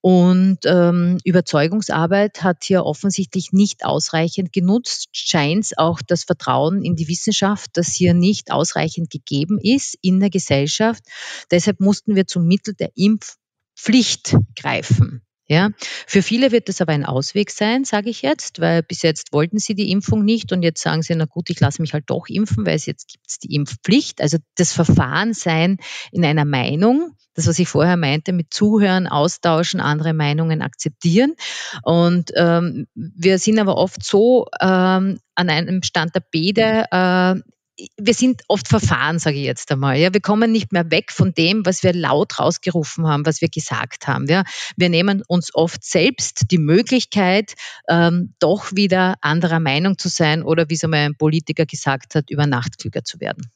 [0.00, 5.08] Und ähm, Überzeugungsarbeit hat hier offensichtlich nicht ausreichend genutzt.
[5.12, 10.30] Scheint auch das Vertrauen in die Wissenschaft, das hier nicht ausreichend gegeben ist in der
[10.30, 11.04] Gesellschaft.
[11.52, 15.22] Deshalb mussten wir zum Mittel der Impfpflicht greifen.
[15.48, 15.70] Ja,
[16.06, 19.58] für viele wird das aber ein Ausweg sein, sage ich jetzt, weil bis jetzt wollten
[19.58, 22.28] sie die Impfung nicht und jetzt sagen sie, na gut, ich lasse mich halt doch
[22.28, 24.20] impfen, weil es jetzt gibt es die Impfpflicht.
[24.20, 25.78] Also das Verfahren sein
[26.12, 31.34] in einer Meinung, das, was ich vorher meinte, mit Zuhören, Austauschen, andere Meinungen akzeptieren.
[31.82, 37.51] Und ähm, wir sind aber oft so ähm, an einem Stand der Bede, äh,
[37.96, 39.96] wir sind oft verfahren, sage ich jetzt einmal.
[39.96, 43.48] Ja, wir kommen nicht mehr weg von dem, was wir laut rausgerufen haben, was wir
[43.48, 44.26] gesagt haben.
[44.28, 44.44] Ja,
[44.76, 47.54] wir nehmen uns oft selbst die Möglichkeit,
[47.88, 52.30] ähm, doch wieder anderer Meinung zu sein oder wie es einmal ein Politiker gesagt hat,
[52.30, 53.50] über Nacht klüger zu werden.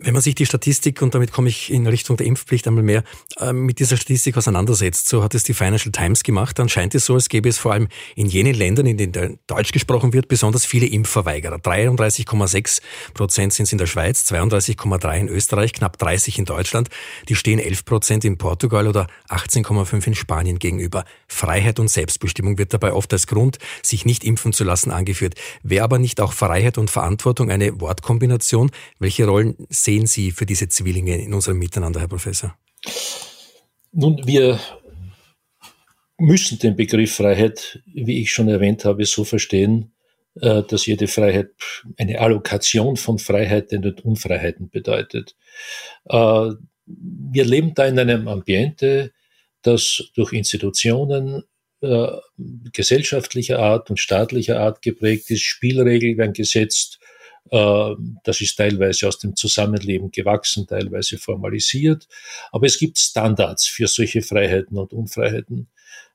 [0.00, 3.02] Wenn man sich die Statistik, und damit komme ich in Richtung der Impfpflicht einmal mehr,
[3.40, 7.04] äh, mit dieser Statistik auseinandersetzt, so hat es die Financial Times gemacht, dann scheint es
[7.04, 10.64] so, als gäbe es vor allem in jenen Ländern, in denen Deutsch gesprochen wird, besonders
[10.64, 11.56] viele Impfverweigerer.
[11.56, 12.80] 33,6
[13.12, 16.90] Prozent sind es in der Schweiz, 32,3 in Österreich, knapp 30 in Deutschland.
[17.28, 21.06] Die stehen 11 Prozent in Portugal oder 18,5 in Spanien gegenüber.
[21.26, 25.34] Freiheit und Selbstbestimmung wird dabei oft als Grund, sich nicht impfen zu lassen, angeführt.
[25.64, 28.70] Wäre aber nicht auch Freiheit und Verantwortung eine Wortkombination?
[29.00, 29.56] Welche Rollen
[29.88, 32.54] sehen Sie für diese Zwillinge in unserem Miteinander, Herr Professor?
[33.90, 34.60] Nun, wir
[36.18, 39.92] müssen den Begriff Freiheit, wie ich schon erwähnt habe, so verstehen,
[40.42, 41.52] äh, dass jede Freiheit
[41.96, 45.36] eine Allokation von Freiheiten und Unfreiheiten bedeutet.
[46.04, 46.50] Äh,
[46.84, 49.12] wir leben da in einem Ambiente,
[49.62, 51.44] das durch Institutionen
[51.80, 52.08] äh,
[52.74, 55.44] gesellschaftlicher Art und staatlicher Art geprägt ist.
[55.44, 57.00] Spielregeln werden gesetzt,
[57.50, 62.06] das ist teilweise aus dem Zusammenleben gewachsen, teilweise formalisiert.
[62.52, 65.68] Aber es gibt Standards für solche Freiheiten und Unfreiheiten.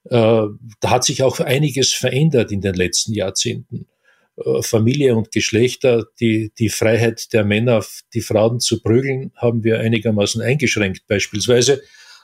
[0.05, 0.47] Äh,
[0.81, 3.87] da hat sich auch einiges verändert in den letzten Jahrzehnten.
[4.37, 9.79] Äh, Familie und Geschlechter, die, die Freiheit der Männer, die Frauen zu prügeln, haben wir
[9.79, 11.07] einigermaßen eingeschränkt.
[11.07, 11.81] Beispielsweise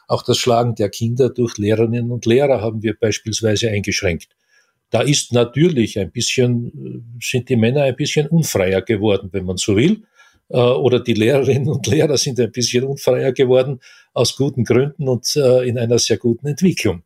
[0.08, 4.30] auch das Schlagen der Kinder durch Lehrerinnen und Lehrer haben wir beispielsweise eingeschränkt.
[4.89, 9.75] Da ist natürlich ein bisschen, sind die Männer ein bisschen unfreier geworden, wenn man so
[9.75, 10.04] will.
[10.49, 13.80] Äh, oder die Lehrerinnen und Lehrer sind ein bisschen unfreier geworden,
[14.13, 17.04] aus guten Gründen und äh, in einer sehr guten Entwicklung.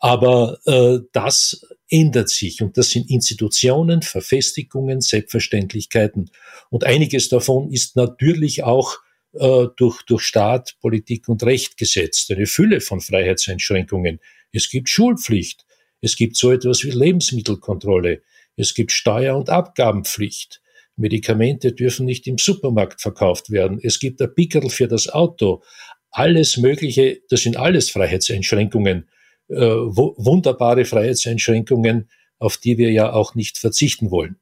[0.00, 6.30] Aber äh, das ändert sich und das sind Institutionen, Verfestigungen, Selbstverständlichkeiten.
[6.70, 8.98] Und einiges davon ist natürlich auch
[9.32, 12.30] äh, durch, durch Staat, Politik und Recht gesetzt.
[12.30, 14.20] Eine Fülle von Freiheitseinschränkungen.
[14.52, 15.66] Es gibt Schulpflicht.
[16.00, 18.22] Es gibt so etwas wie Lebensmittelkontrolle.
[18.56, 20.60] Es gibt Steuer- und Abgabenpflicht.
[20.96, 23.78] Medikamente dürfen nicht im Supermarkt verkauft werden.
[23.82, 25.62] Es gibt ein Pickel für das Auto.
[26.10, 29.08] Alles Mögliche, das sind alles Freiheitseinschränkungen,
[29.48, 34.36] äh, wunderbare Freiheitseinschränkungen, auf die wir ja auch nicht verzichten wollen.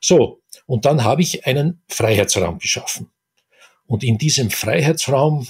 [0.00, 3.10] So, und dann habe ich einen Freiheitsraum geschaffen.
[3.86, 5.48] Und in diesem Freiheitsraum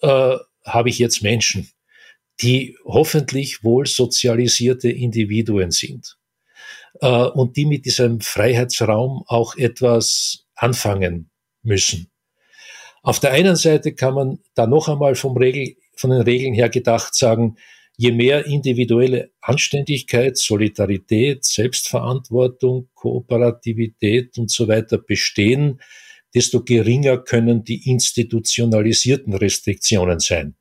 [0.00, 1.70] äh, habe ich jetzt Menschen
[2.40, 6.16] die hoffentlich wohl sozialisierte Individuen sind
[7.00, 11.30] äh, und die mit diesem Freiheitsraum auch etwas anfangen
[11.62, 12.10] müssen.
[13.02, 16.68] Auf der einen Seite kann man da noch einmal vom Regel, von den Regeln her
[16.68, 17.56] gedacht sagen,
[17.96, 25.80] je mehr individuelle Anständigkeit, Solidarität, Selbstverantwortung, Kooperativität und so weiter bestehen,
[26.34, 30.56] desto geringer können die institutionalisierten Restriktionen sein.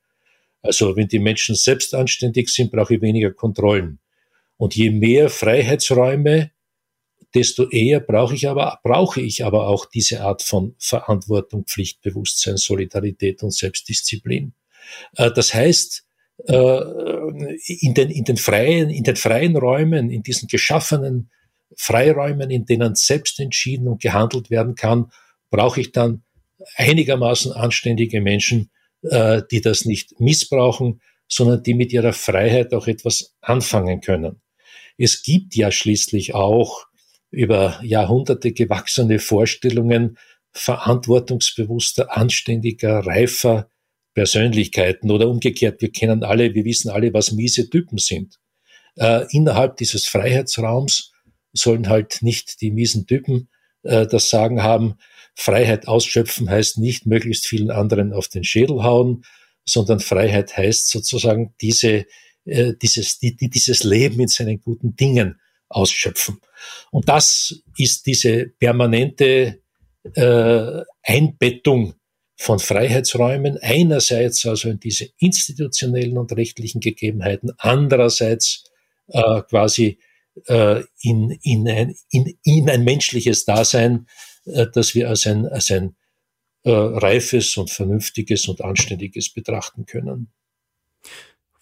[0.61, 3.99] Also wenn die Menschen selbst anständig sind, brauche ich weniger Kontrollen.
[4.57, 6.51] Und je mehr Freiheitsräume,
[7.33, 13.41] desto eher brauche ich aber, brauche ich aber auch diese Art von Verantwortung, Pflichtbewusstsein, Solidarität
[13.41, 14.53] und Selbstdisziplin.
[15.15, 16.03] Äh, das heißt,
[16.47, 16.81] äh,
[17.65, 21.29] in den, in den freien, in den freien Räumen, in diesen geschaffenen
[21.77, 25.11] Freiräumen, in denen selbst entschieden und gehandelt werden kann,
[25.49, 26.23] brauche ich dann
[26.75, 28.69] einigermaßen anständige Menschen,
[29.03, 34.41] äh, die das nicht missbrauchen, sondern die mit ihrer Freiheit auch etwas anfangen können.
[34.97, 36.85] Es gibt ja schließlich auch
[37.31, 40.17] über Jahrhunderte gewachsene Vorstellungen
[40.51, 43.69] verantwortungsbewusster, anständiger, reifer
[44.13, 48.39] Persönlichkeiten oder umgekehrt, wir kennen alle, wir wissen alle, was miese Typen sind.
[48.97, 51.13] Äh, innerhalb dieses Freiheitsraums
[51.53, 53.49] sollen halt nicht die miesen Typen
[53.83, 54.95] äh, das Sagen haben,
[55.41, 59.23] Freiheit ausschöpfen heißt nicht möglichst vielen anderen auf den Schädel hauen,
[59.65, 62.05] sondern Freiheit heißt sozusagen diese,
[62.45, 66.39] äh, dieses, die, die dieses Leben mit seinen guten Dingen ausschöpfen.
[66.91, 69.61] Und das ist diese permanente
[70.13, 71.95] äh, Einbettung
[72.37, 78.65] von Freiheitsräumen, einerseits also in diese institutionellen und rechtlichen Gegebenheiten, andererseits
[79.07, 79.99] äh, quasi
[80.47, 84.07] äh, in, in, ein, in, in ein menschliches Dasein,
[84.45, 85.95] äh, das wir als ein, als ein
[86.63, 90.31] äh, reifes und vernünftiges und anständiges betrachten können.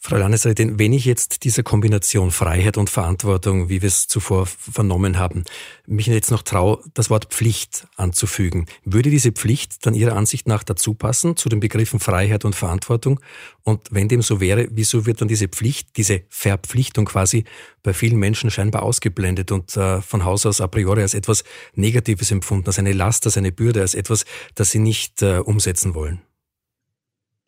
[0.02, 5.20] Frau Landesrätin, wenn ich jetzt dieser Kombination Freiheit und Verantwortung, wie wir es zuvor vernommen
[5.20, 5.44] haben,
[5.88, 10.64] mich jetzt noch traue, das Wort Pflicht anzufügen, würde diese Pflicht dann Ihrer Ansicht nach
[10.64, 13.20] dazu passen zu den Begriffen Freiheit und Verantwortung?
[13.64, 17.44] Und wenn dem so wäre, wieso wird dann diese Pflicht, diese Verpflichtung quasi
[17.84, 21.44] bei vielen Menschen scheinbar ausgeblendet und äh, von Haus aus a priori als etwas
[21.76, 24.24] Negatives empfunden, als eine Last, als eine Bürde, als etwas,
[24.56, 26.22] das sie nicht äh, umsetzen wollen?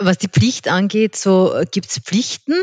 [0.04, 2.56] Was die Pflicht angeht, so gibt es Pflichten,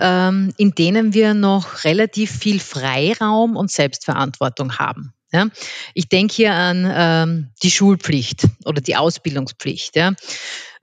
[0.00, 5.12] ähm, in denen wir noch relativ viel Freiraum und Selbstverantwortung haben.
[5.32, 5.48] Ja?
[5.92, 9.96] Ich denke hier an ähm, die Schulpflicht oder die Ausbildungspflicht.
[9.96, 10.12] Ja?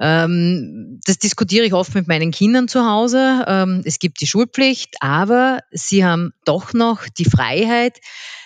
[0.02, 3.46] Ähm, das diskutiere ich oft mit meinen Kindern zu Hause.
[3.48, 8.02] Ähm, es gibt die Schulpflicht, aber sie haben doch noch die Freiheit,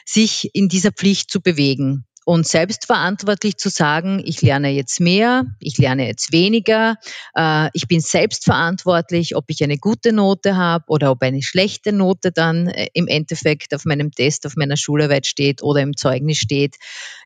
[0.06, 5.78] sich in dieser Pflicht zu bewegen und selbstverantwortlich zu sagen, ich lerne jetzt mehr, ich
[5.78, 6.96] lerne jetzt weniger,
[7.36, 12.32] äh, ich bin selbstverantwortlich, ob ich eine gute Note habe oder ob eine schlechte Note
[12.32, 16.76] dann äh, im Endeffekt auf meinem Test, auf meiner Schularbeit steht oder im Zeugnis steht.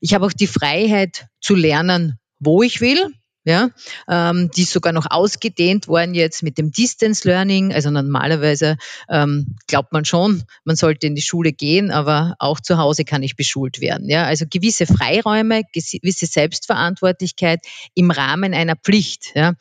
[0.02, 3.14] Ich habe auch die Freiheit zu lernen, wo ich will,
[3.50, 3.70] ja,
[4.08, 7.74] ähm, die ist sogar noch ausgedehnt worden jetzt mit dem Distance Learning.
[7.74, 8.78] Also normalerweise
[9.10, 13.24] ähm, glaubt man schon, man sollte in die Schule gehen, aber auch zu Hause kann
[13.24, 14.08] ich beschult werden.
[14.08, 17.62] Ja, also gewisse Freiräume, gewisse Selbstverantwortlichkeit
[17.96, 19.32] im Rahmen einer Pflicht.
[19.34, 19.56] Ja,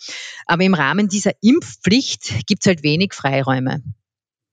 [0.45, 3.83] aber im Rahmen dieser Impfpflicht gibt es halt wenig Freiräume.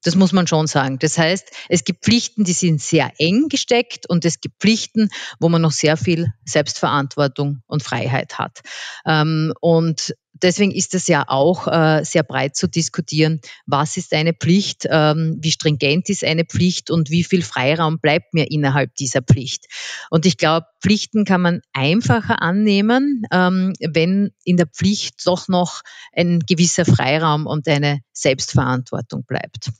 [0.06, 1.00] Das muss man schon sagen.
[1.00, 5.50] Das heißt, es gibt Pflichten, die sind sehr eng gesteckt und es gibt Pflichten, wo
[5.50, 8.62] man noch sehr viel Selbstverantwortung und Freiheit hat.
[9.04, 14.34] Ähm, und deswegen ist es ja auch äh, sehr breit zu diskutieren, was ist eine
[14.34, 19.24] Pflicht, ähm, wie stringent ist eine Pflicht und wie viel Freiraum bleibt mir innerhalb dieser
[19.24, 19.66] Pflicht.
[20.12, 25.82] Und ich glaube, Pflichten kann man einfacher annehmen, ähm, wenn in der Pflicht doch noch
[26.14, 29.72] ein gewisser Freiraum und eine Selbstverantwortung bleibt.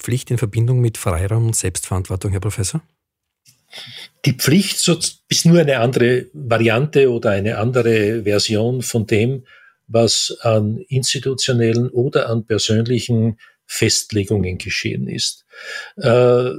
[0.00, 2.82] Pflicht in Verbindung mit Freiraum und Selbstverantwortung, Herr Professor?
[4.24, 4.86] Die Pflicht
[5.28, 9.44] ist nur eine andere Variante oder eine andere Version von dem,
[9.86, 13.38] was an institutionellen oder an persönlichen
[13.72, 15.46] Festlegungen geschehen ist.
[15.96, 16.50] Äh,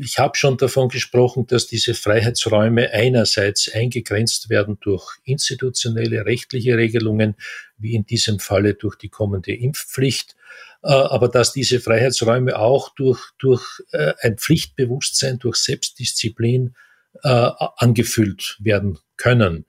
[0.00, 7.36] ich habe schon davon gesprochen, dass diese Freiheitsräume einerseits eingegrenzt werden durch institutionelle rechtliche Regelungen,
[7.76, 10.34] wie in diesem Falle durch die kommende Impfpflicht,
[10.82, 16.74] äh, aber dass diese Freiheitsräume auch durch, durch äh, ein Pflichtbewusstsein, durch Selbstdisziplin
[17.22, 19.64] angefüllt werden können.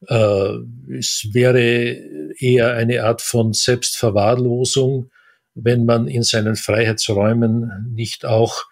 [0.00, 5.08] Es wäre eher eine Art von Selbstverwahrlosung,
[5.60, 8.64] wenn man in seinen Freiheitsräumen nicht auch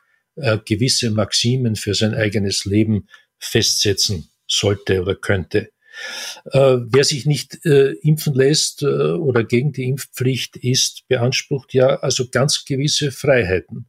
[0.66, 5.70] gewisse Maximen für sein eigenes Leben festsetzen sollte oder könnte.
[6.52, 11.96] Äh, wer sich nicht äh, impfen lässt äh, oder gegen die Impfpflicht ist, beansprucht ja
[12.00, 13.86] also ganz gewisse Freiheiten.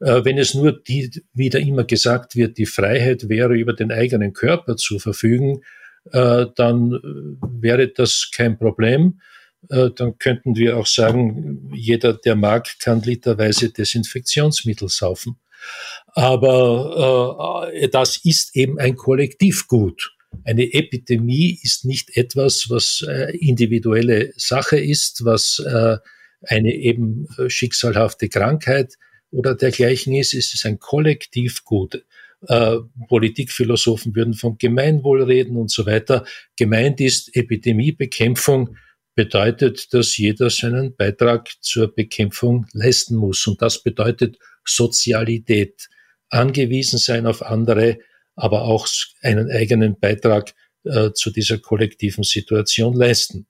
[0.00, 3.90] Äh, wenn es nur die, wie da immer gesagt wird, die Freiheit wäre, über den
[3.90, 5.62] eigenen Körper zu verfügen,
[6.12, 9.20] äh, dann äh, wäre das kein Problem.
[9.62, 15.36] Dann könnten wir auch sagen, jeder, der mag, kann literweise Desinfektionsmittel saufen.
[16.14, 20.12] Aber das ist eben ein Kollektivgut.
[20.44, 25.96] Eine Epidemie ist nicht etwas, was äh, individuelle Sache ist, was äh,
[26.42, 28.94] eine eben äh, schicksalhafte Krankheit
[29.30, 30.34] oder dergleichen ist.
[30.34, 32.04] Es ist ein Kollektivgut.
[32.46, 32.76] Äh,
[33.08, 36.24] Politikphilosophen würden vom Gemeinwohl reden und so weiter.
[36.56, 38.76] Gemeint ist Epidemiebekämpfung
[39.18, 43.48] bedeutet, dass jeder seinen Beitrag zur Bekämpfung leisten muss.
[43.48, 45.88] Und das bedeutet Sozialität,
[46.30, 47.98] angewiesen sein auf andere,
[48.36, 48.86] aber auch
[49.20, 50.54] einen eigenen Beitrag
[50.84, 53.48] äh, zu dieser kollektiven Situation leisten.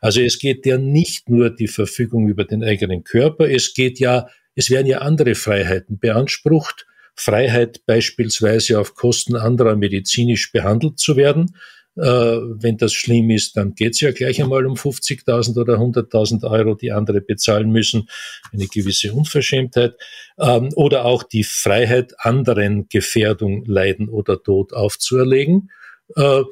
[0.00, 4.26] Also es geht ja nicht nur die Verfügung über den eigenen Körper, es geht ja,
[4.56, 6.84] es werden ja andere Freiheiten beansprucht.
[7.14, 11.54] Freiheit beispielsweise auf Kosten anderer medizinisch behandelt zu werden,
[11.96, 16.74] wenn das schlimm ist, dann geht es ja gleich einmal um 50.000 oder 100.000 Euro,
[16.74, 18.08] die andere bezahlen müssen.
[18.52, 19.94] Eine gewisse Unverschämtheit.
[20.38, 25.70] Ähm, oder auch die Freiheit, anderen Gefährdung, Leiden oder Tod aufzuerlegen.
[26.16, 26.42] Äh,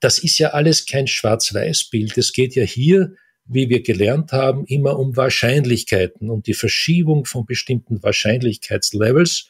[0.00, 2.16] das ist ja alles kein Schwarz-Weiß-Bild.
[2.16, 3.14] Es geht ja hier
[3.48, 9.48] wie wir gelernt haben, immer um Wahrscheinlichkeiten, um die Verschiebung von bestimmten Wahrscheinlichkeitslevels,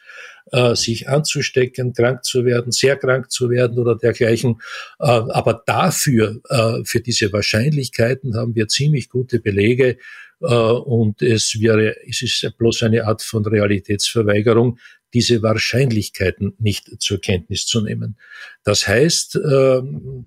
[0.53, 4.61] äh, sich anzustecken, krank zu werden, sehr krank zu werden oder dergleichen.
[5.01, 9.99] Äh, aber dafür, äh, für diese Wahrscheinlichkeiten haben wir ziemlich gute Belege,
[10.41, 14.79] äh, und es wäre, es ist bloß eine Art von Realitätsverweigerung,
[15.17, 18.19] diese Wahrscheinlichkeiten nicht zur Kenntnis zu nehmen.
[18.65, 20.27] Das heißt, ähm,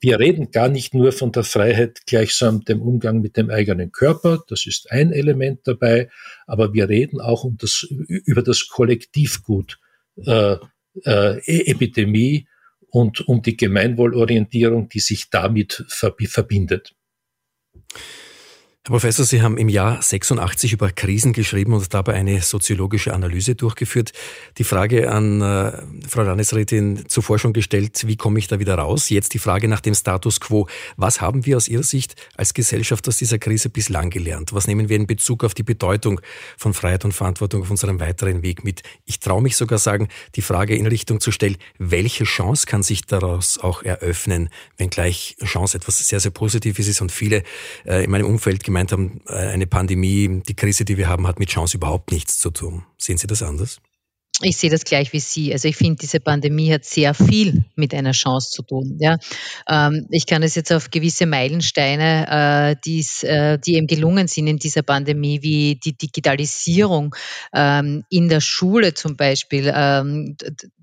[0.00, 4.42] wir reden gar nicht nur von der Freiheit gleichsam dem Umgang mit dem eigenen Körper,
[4.48, 6.10] das ist ein Element dabei,
[6.48, 9.78] aber wir reden auch um das, über das Kollektivgut,
[10.16, 10.56] äh,
[11.04, 12.48] äh, Epidemie
[12.90, 16.96] und um die Gemeinwohlorientierung, die sich damit verbindet.
[18.88, 23.54] Herr Professor, Sie haben im Jahr 86 über Krisen geschrieben und dabei eine soziologische Analyse
[23.54, 24.12] durchgeführt.
[24.56, 29.10] Die Frage an äh, Frau Landesrätin zuvor schon gestellt, wie komme ich da wieder raus?
[29.10, 30.68] Jetzt die Frage nach dem Status quo.
[30.96, 34.54] Was haben wir aus Ihrer Sicht als Gesellschaft aus dieser Krise bislang gelernt?
[34.54, 36.22] Was nehmen wir in Bezug auf die Bedeutung
[36.56, 38.84] von Freiheit und Verantwortung auf unserem weiteren Weg mit?
[39.04, 43.04] Ich traue mich sogar sagen, die Frage in Richtung zu stellen, welche Chance kann sich
[43.04, 47.42] daraus auch eröffnen, wenngleich Chance etwas sehr, sehr Positives ist und viele
[47.84, 51.26] äh, in meinem Umfeld gemeint gemeint haben, äh, eine Pandemie, die Krise, die wir haben,
[51.26, 52.84] hat mit Chance überhaupt nichts zu tun.
[52.96, 53.80] Sehen Sie das anders?
[54.40, 55.52] Ich sehe das gleich wie Sie.
[55.52, 58.96] Also ich finde, diese Pandemie hat sehr viel mit einer Chance zu tun.
[59.00, 59.16] Ja,
[59.68, 62.90] ähm, ich kann es jetzt auf gewisse Meilensteine, äh,
[63.26, 67.16] äh, die eben gelungen sind in dieser Pandemie, wie die Digitalisierung
[67.52, 69.72] ähm, in der Schule zum Beispiel.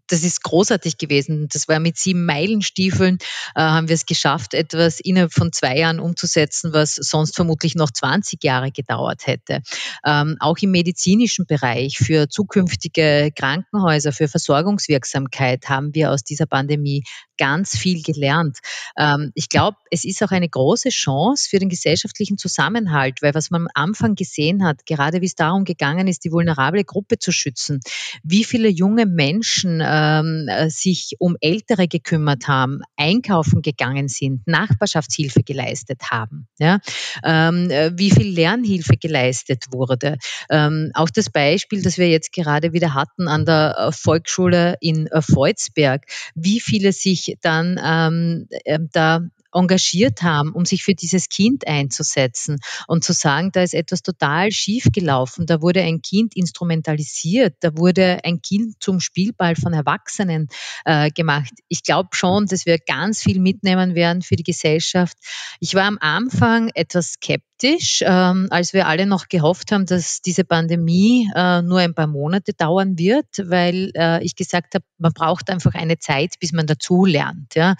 [0.08, 1.48] Das ist großartig gewesen.
[1.52, 3.18] Das war mit sieben Meilenstiefeln,
[3.56, 7.92] äh, haben wir es geschafft, etwas innerhalb von zwei Jahren umzusetzen, was sonst vermutlich noch
[7.92, 9.62] 20 Jahre gedauert hätte.
[10.06, 17.04] Ähm, auch im medizinischen Bereich für zukünftige Krankenhäuser, für Versorgungswirksamkeit haben wir aus dieser Pandemie
[17.38, 18.60] ganz viel gelernt.
[18.98, 23.52] Ähm, ich glaube, es ist auch eine große Chance für den gesellschaftlichen Zusammenhalt, weil was
[23.52, 27.32] man am Anfang gesehen hat, gerade wie es darum gegangen ist, die vulnerable Gruppe zu
[27.32, 27.80] schützen,
[28.24, 35.44] wie viele junge Menschen ähm, äh, sich um Ältere gekümmert haben, einkaufen gegangen sind, Nachbarschaftshilfe
[35.44, 36.80] geleistet haben, ja?
[37.24, 40.18] ähm, äh, wie viel Lernhilfe geleistet wurde.
[40.50, 45.08] Ähm, auch das Beispiel, das wir jetzt gerade wieder hatten an der äh, Volksschule in
[45.22, 48.48] Volzberg, wie viele sich dann ähm,
[48.92, 49.22] da
[49.56, 54.52] engagiert haben, um sich für dieses Kind einzusetzen und zu sagen, da ist etwas total
[54.52, 60.48] schief gelaufen, da wurde ein Kind instrumentalisiert, da wurde ein Kind zum Spielball von Erwachsenen
[60.84, 61.54] äh, gemacht.
[61.68, 65.18] Ich glaube schon, dass wir ganz viel mitnehmen werden für die Gesellschaft.
[65.60, 70.44] Ich war am Anfang etwas skeptisch, ähm, als wir alle noch gehofft haben, dass diese
[70.44, 75.50] Pandemie äh, nur ein paar Monate dauern wird, weil äh, ich gesagt habe, man braucht
[75.50, 77.56] einfach eine Zeit, bis man dazu lernt.
[77.56, 77.76] Ja?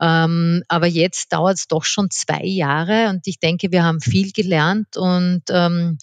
[0.00, 4.00] Ähm, aber jetzt jetzt dauert es doch schon zwei Jahre und ich denke, wir haben
[4.00, 5.98] viel gelernt und ähm,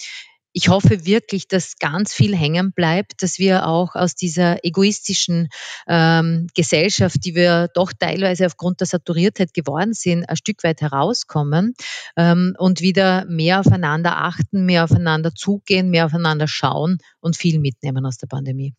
[0.55, 5.49] ich hoffe wirklich, dass ganz viel hängen bleibt, dass wir auch aus dieser egoistischen
[5.88, 11.74] ähm, Gesellschaft, die wir doch teilweise aufgrund der Saturiertheit geworden sind, ein Stück weit herauskommen
[12.18, 18.05] ähm, und wieder mehr aufeinander achten, mehr aufeinander zugehen, mehr aufeinander schauen und viel mitnehmen
[18.05, 18.76] aus der Pandemie.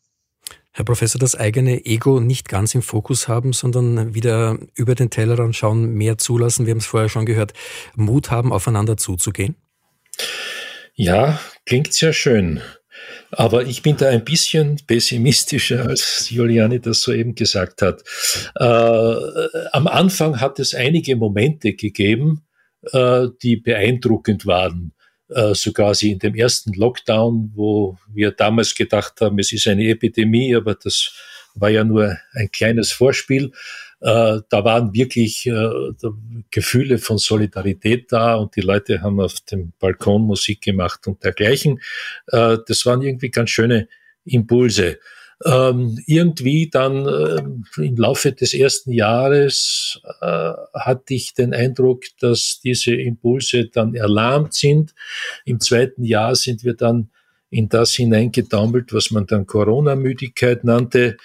[0.77, 5.55] Herr Professor, das eigene Ego nicht ganz im Fokus haben, sondern wieder über den Tellerrand
[5.55, 6.67] schauen, mehr zulassen.
[6.67, 7.53] Wir haben es vorher schon gehört.
[7.95, 9.55] Mut haben, aufeinander zuzugehen?
[10.95, 12.61] Ja, klingt sehr schön.
[13.31, 18.03] Aber ich bin da ein bisschen pessimistischer, als Juliane das soeben gesagt hat.
[18.57, 18.65] Äh,
[19.73, 22.47] am Anfang hat es einige Momente gegeben,
[22.91, 24.93] äh, die beeindruckend waren
[25.35, 29.89] äh, so quasi in dem ersten Lockdown, wo wir damals gedacht haben, es ist eine
[29.89, 31.13] Epidemie, aber das
[31.55, 33.53] war ja nur ein kleines Vorspiel.
[34.01, 35.69] Äh, da waren wirklich äh,
[36.51, 41.81] Gefühle von Solidarität da und die Leute haben auf dem Balkon Musik gemacht und dergleichen.
[42.27, 43.89] Das waren irgendwie ganz schöne
[44.25, 44.99] Impulse
[45.45, 47.43] ähm, irgendwie dann äh,
[47.83, 54.55] im Laufe des ersten Jahres äh, hatte ich den Eindruck, dass diese Impulse dann erlahmt
[54.55, 54.95] sind.
[55.45, 57.11] Im zweiten Jahr sind wir dann
[57.55, 61.17] in das hineingetaumelt, was man dann Corona-Müdigkeit nannte,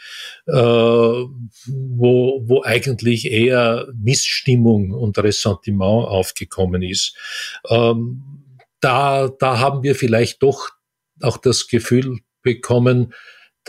[0.45, 1.27] äh, wo,
[1.65, 7.15] wo eigentlich eher Missstimmung und Ressentiment aufgekommen ist.
[7.67, 8.21] Ähm,
[8.79, 10.69] da, da haben wir vielleicht doch
[11.21, 13.13] auch das Gefühl bekommen,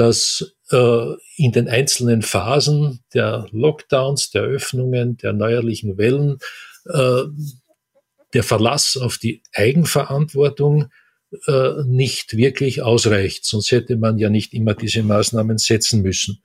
[0.01, 6.39] dass äh, in den einzelnen Phasen der Lockdowns, der Öffnungen, der neuerlichen Wellen
[6.87, 7.25] äh,
[8.33, 10.89] der Verlass auf die Eigenverantwortung
[11.47, 13.45] äh, nicht wirklich ausreicht.
[13.45, 16.43] Sonst hätte man ja nicht immer diese Maßnahmen setzen müssen.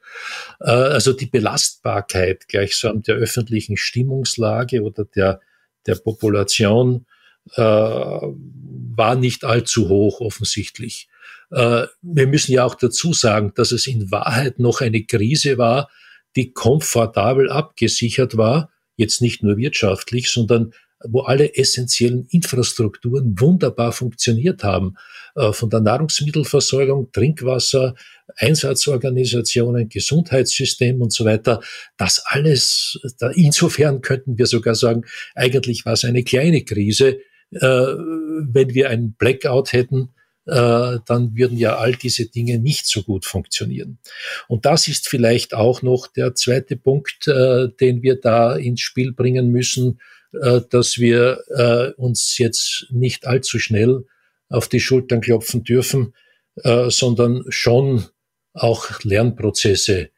[0.59, 5.39] Äh, also die Belastbarkeit gleichsam der öffentlichen Stimmungslage oder der,
[5.85, 7.05] der Population
[7.53, 11.07] äh, war nicht allzu hoch offensichtlich.
[11.55, 15.89] Äh, wir müssen ja auch dazu sagen, dass es in Wahrheit noch eine Krise war,
[16.35, 20.73] die komfortabel abgesichert war, jetzt nicht nur wirtschaftlich, sondern
[21.07, 24.95] wo alle essentiellen Infrastrukturen wunderbar funktioniert haben.
[25.35, 27.95] Äh, von der Nahrungsmittelversorgung, Trinkwasser,
[28.35, 31.61] Einsatzorganisationen, Gesundheitssystem und so weiter.
[31.95, 32.99] Das alles,
[33.35, 35.03] insofern könnten wir sogar sagen,
[35.35, 37.19] eigentlich war es eine kleine Krise.
[37.51, 40.14] Äh, wenn wir einen Blackout hätten,
[40.45, 43.99] äh, dann würden ja all diese Dinge nicht so gut funktionieren.
[44.47, 49.49] Und das ist vielleicht auch noch der zweite Punkt, den wir da ins Spiel bringen
[49.49, 49.99] müssen
[50.41, 54.05] äh, dass wir äh, uns jetzt nicht allzu schnell
[54.49, 56.13] auf die Schultern klopfen dürfen,
[56.57, 58.05] äh, sondern schon
[58.53, 60.09] auch Lernprozesse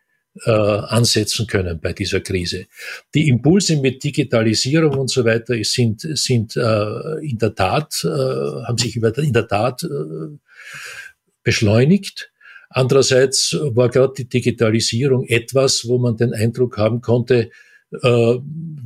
[0.46, 2.66] äh, ansetzen können bei dieser Krise.
[3.14, 8.78] Die Impulse mit Digitalisierung und so weiter sind, sind äh, in der Tat, äh, haben
[8.78, 10.38] sich in der Tat äh,
[11.44, 12.32] beschleunigt.
[12.70, 17.50] Andererseits war gerade die Digitalisierung etwas, wo man den Eindruck haben konnte,
[17.92, 18.36] äh,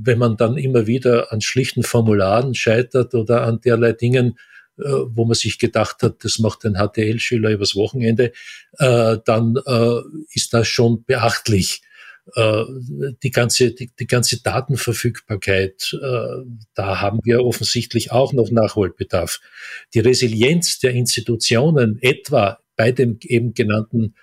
[0.04, 4.38] wenn man dann immer wieder an schlichten Formularen scheitert oder an derlei Dingen,
[4.82, 8.32] wo man sich gedacht hat, das macht ein HTL-Schüler übers Wochenende,
[8.78, 9.56] äh, dann
[10.34, 11.82] ist das schon beachtlich.
[12.36, 15.98] Die ganze, die, die ganze Datenverfügbarkeit,
[16.76, 19.42] da haben wir offensichtlich auch noch Nachholbedarf.
[19.96, 24.16] Die Resilienz der Institutionen, etwa bei dem eben genannten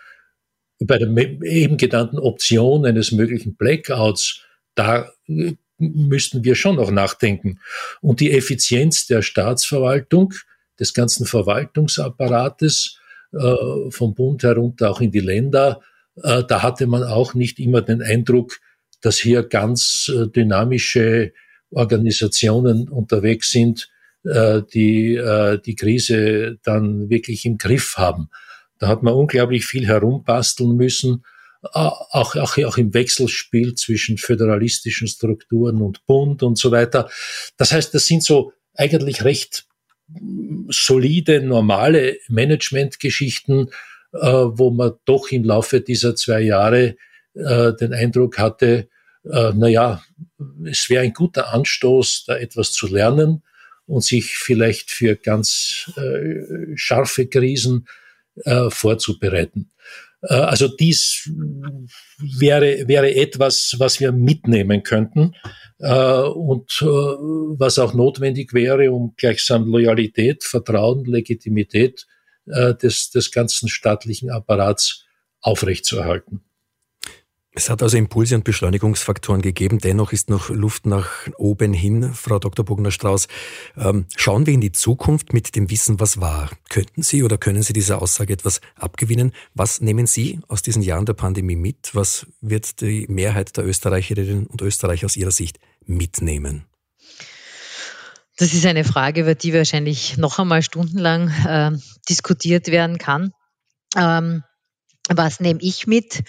[0.80, 1.08] bei der
[1.42, 4.44] eben genannten Option eines möglichen Blackouts
[4.78, 7.60] da äh, müssten wir schon noch nachdenken.
[8.00, 10.34] Und die Effizienz der Staatsverwaltung,
[10.78, 12.98] des ganzen Verwaltungsapparates,
[13.32, 15.80] äh, vom Bund herunter auch in die Länder,
[16.22, 18.58] äh, da hatte man auch nicht immer den Eindruck,
[19.00, 21.32] dass hier ganz äh, dynamische
[21.70, 23.90] Organisationen unterwegs sind,
[24.24, 28.30] äh, die äh, die Krise dann wirklich im Griff haben.
[28.78, 31.24] Da hat man unglaublich viel herumbasteln müssen
[31.62, 37.10] auch, auch, auch im Wechselspiel zwischen föderalistischen Strukturen und Bund und so weiter.
[37.56, 39.66] Das heißt, das sind so eigentlich recht
[40.68, 43.70] solide, normale Managementgeschichten,
[44.12, 46.96] äh, wo man doch im Laufe dieser zwei Jahre
[47.34, 48.88] äh, den Eindruck hatte,
[49.24, 50.02] äh, na ja,
[50.64, 53.42] es wäre ein guter Anstoß, da etwas zu lernen
[53.86, 57.86] und sich vielleicht für ganz äh, scharfe Krisen
[58.44, 59.70] äh, vorzubereiten.
[60.22, 61.30] Äh, also dies
[62.38, 65.34] wäre, wäre etwas, was wir mitnehmen könnten
[65.78, 72.06] äh, und äh, was auch notwendig wäre, um gleichsam Loyalität, Vertrauen, Legitimität
[72.50, 75.04] des, des ganzen staatlichen Apparats
[75.42, 76.47] aufrechtzuerhalten.
[77.58, 79.80] Es hat also Impulse und Beschleunigungsfaktoren gegeben.
[79.80, 82.64] Dennoch ist noch Luft nach oben hin, Frau Dr.
[82.64, 83.26] Bogner-Strauß.
[83.76, 86.50] Ähm, schauen wir in die Zukunft mit dem Wissen, was war.
[86.68, 89.32] Könnten Sie oder können Sie dieser Aussage etwas abgewinnen?
[89.54, 91.90] Was nehmen Sie aus diesen Jahren der Pandemie mit?
[91.94, 96.64] Was wird die Mehrheit der Österreicherinnen und Österreicher aus Ihrer Sicht mitnehmen?
[98.36, 101.72] Das ist eine Frage, über die wahrscheinlich noch einmal stundenlang äh,
[102.08, 103.32] diskutiert werden kann.
[103.96, 104.44] Ähm,
[105.08, 106.22] was nehme ich mit?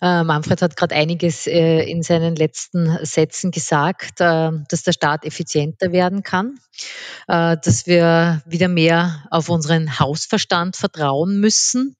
[0.00, 5.24] Äh, Manfred hat gerade einiges äh, in seinen letzten Sätzen gesagt, äh, dass der Staat
[5.24, 6.58] effizienter werden kann,
[7.26, 11.96] dass wir wieder mehr auf unseren Hausverstand vertrauen müssen,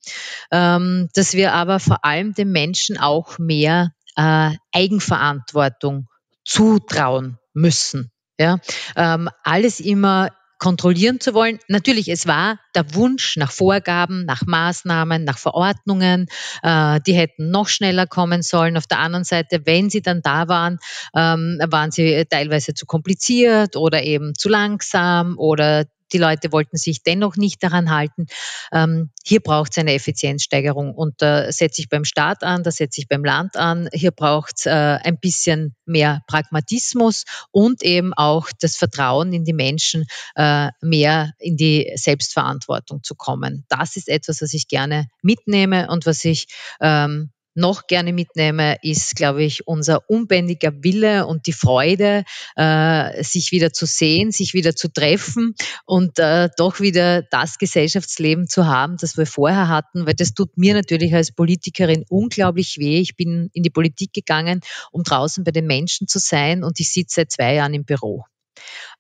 [0.51, 6.09] ähm, dass wir aber vor allem den Menschen auch mehr Eigenverantwortung
[6.45, 8.11] zutrauen müssen.
[8.39, 8.59] Ja,
[8.97, 10.29] ähm, alles immer
[10.59, 11.59] kontrollieren zu wollen.
[11.69, 16.27] Natürlich, es war der Wunsch nach Vorgaben, nach Maßnahmen, nach Verordnungen.
[16.63, 18.77] Äh, die hätten noch schneller kommen sollen.
[18.77, 20.79] Auf der anderen Seite, wenn sie dann da waren,
[21.15, 27.03] ähm, waren sie teilweise zu kompliziert oder eben zu langsam oder die Leute wollten sich
[27.03, 28.27] dennoch nicht daran halten.
[28.73, 33.01] Ähm, hier braucht es eine Effizienzsteigerung und da setze ich beim Staat an, da setze
[33.01, 33.89] ich beim Land an.
[33.93, 39.53] Hier braucht es äh, ein bisschen mehr Pragmatismus und eben auch das Vertrauen in die
[39.53, 43.65] Menschen, äh, mehr in die Selbstverantwortung zu kommen.
[43.69, 46.47] Das ist etwas, was ich gerne mitnehme und was ich
[46.81, 52.25] ähm, noch gerne mitnehme, ist, glaube ich, unser unbändiger Wille und die Freude,
[52.57, 55.55] äh, sich wieder zu sehen, sich wieder zu treffen
[55.85, 60.57] und äh, doch wieder das Gesellschaftsleben zu haben, das wir vorher hatten, weil das tut
[60.57, 63.01] mir natürlich als Politikerin unglaublich weh.
[63.01, 64.61] Ich bin in die Politik gegangen,
[64.93, 68.25] um draußen bei den Menschen zu sein und ich sitze seit zwei Jahren im Büro.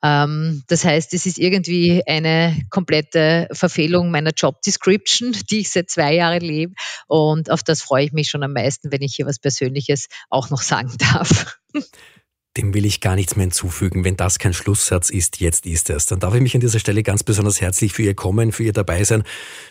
[0.03, 5.91] Ähm, das heißt, es ist irgendwie eine komplette Verfehlung meiner Job Description, die ich seit
[5.91, 6.75] zwei Jahren lebe.
[7.07, 10.51] Und auf das freue ich mich schon am meisten, wenn ich hier was Persönliches auch
[10.51, 11.59] noch sagen darf.
[12.57, 14.04] dem will ich gar nichts mehr hinzufügen.
[14.04, 16.07] Wenn das kein Schlusssatz ist, jetzt ist es.
[16.07, 18.72] Dann darf ich mich an dieser Stelle ganz besonders herzlich für Ihr Kommen, für Ihr
[18.72, 19.24] Dabeisein,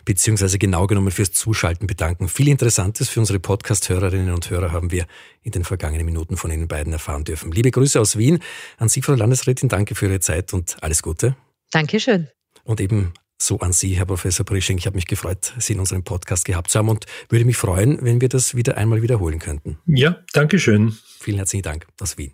[0.05, 2.29] beziehungsweise genau genommen fürs Zuschalten bedanken.
[2.29, 5.05] Viel Interessantes für unsere Podcast-Hörerinnen und Hörer haben wir
[5.41, 7.51] in den vergangenen Minuten von Ihnen beiden erfahren dürfen.
[7.51, 8.39] Liebe Grüße aus Wien
[8.77, 9.69] an Sie, Frau Landesrätin.
[9.69, 11.36] Danke für Ihre Zeit und alles Gute.
[11.71, 12.27] Dankeschön.
[12.63, 14.77] Und eben so an Sie, Herr Professor Prisching.
[14.77, 17.99] Ich habe mich gefreut, Sie in unserem Podcast gehabt zu haben und würde mich freuen,
[18.01, 19.77] wenn wir das wieder einmal wiederholen könnten.
[19.86, 20.95] Ja, Dankeschön.
[21.19, 22.33] Vielen herzlichen Dank aus Wien.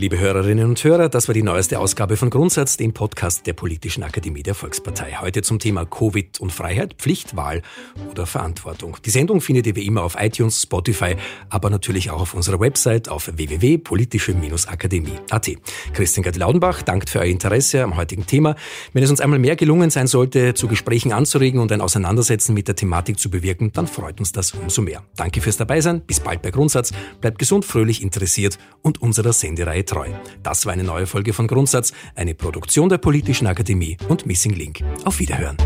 [0.00, 4.02] Liebe Hörerinnen und Hörer, das war die neueste Ausgabe von Grundsatz, dem Podcast der Politischen
[4.02, 5.18] Akademie der Volkspartei.
[5.20, 7.60] Heute zum Thema Covid und Freiheit, Pflichtwahl
[8.10, 8.96] oder Verantwortung.
[9.04, 11.16] Die Sendung findet ihr wie immer auf iTunes, Spotify,
[11.50, 15.50] aber natürlich auch auf unserer Website auf www.politische-akademie.at.
[15.92, 18.56] Christian Gerd Laudenbach dankt für euer Interesse am heutigen Thema.
[18.94, 22.68] Wenn es uns einmal mehr gelungen sein sollte, zu Gesprächen anzuregen und ein Auseinandersetzen mit
[22.68, 25.02] der Thematik zu bewirken, dann freut uns das umso mehr.
[25.16, 26.00] Danke fürs Dabeisein.
[26.00, 26.92] Bis bald bei Grundsatz.
[27.20, 30.08] Bleibt gesund, fröhlich, interessiert und unserer Sendereihe treu.
[30.42, 34.82] Das war eine neue Folge von Grundsatz, eine Produktion der Politischen Akademie und Missing Link.
[35.04, 35.56] Auf Wiederhören.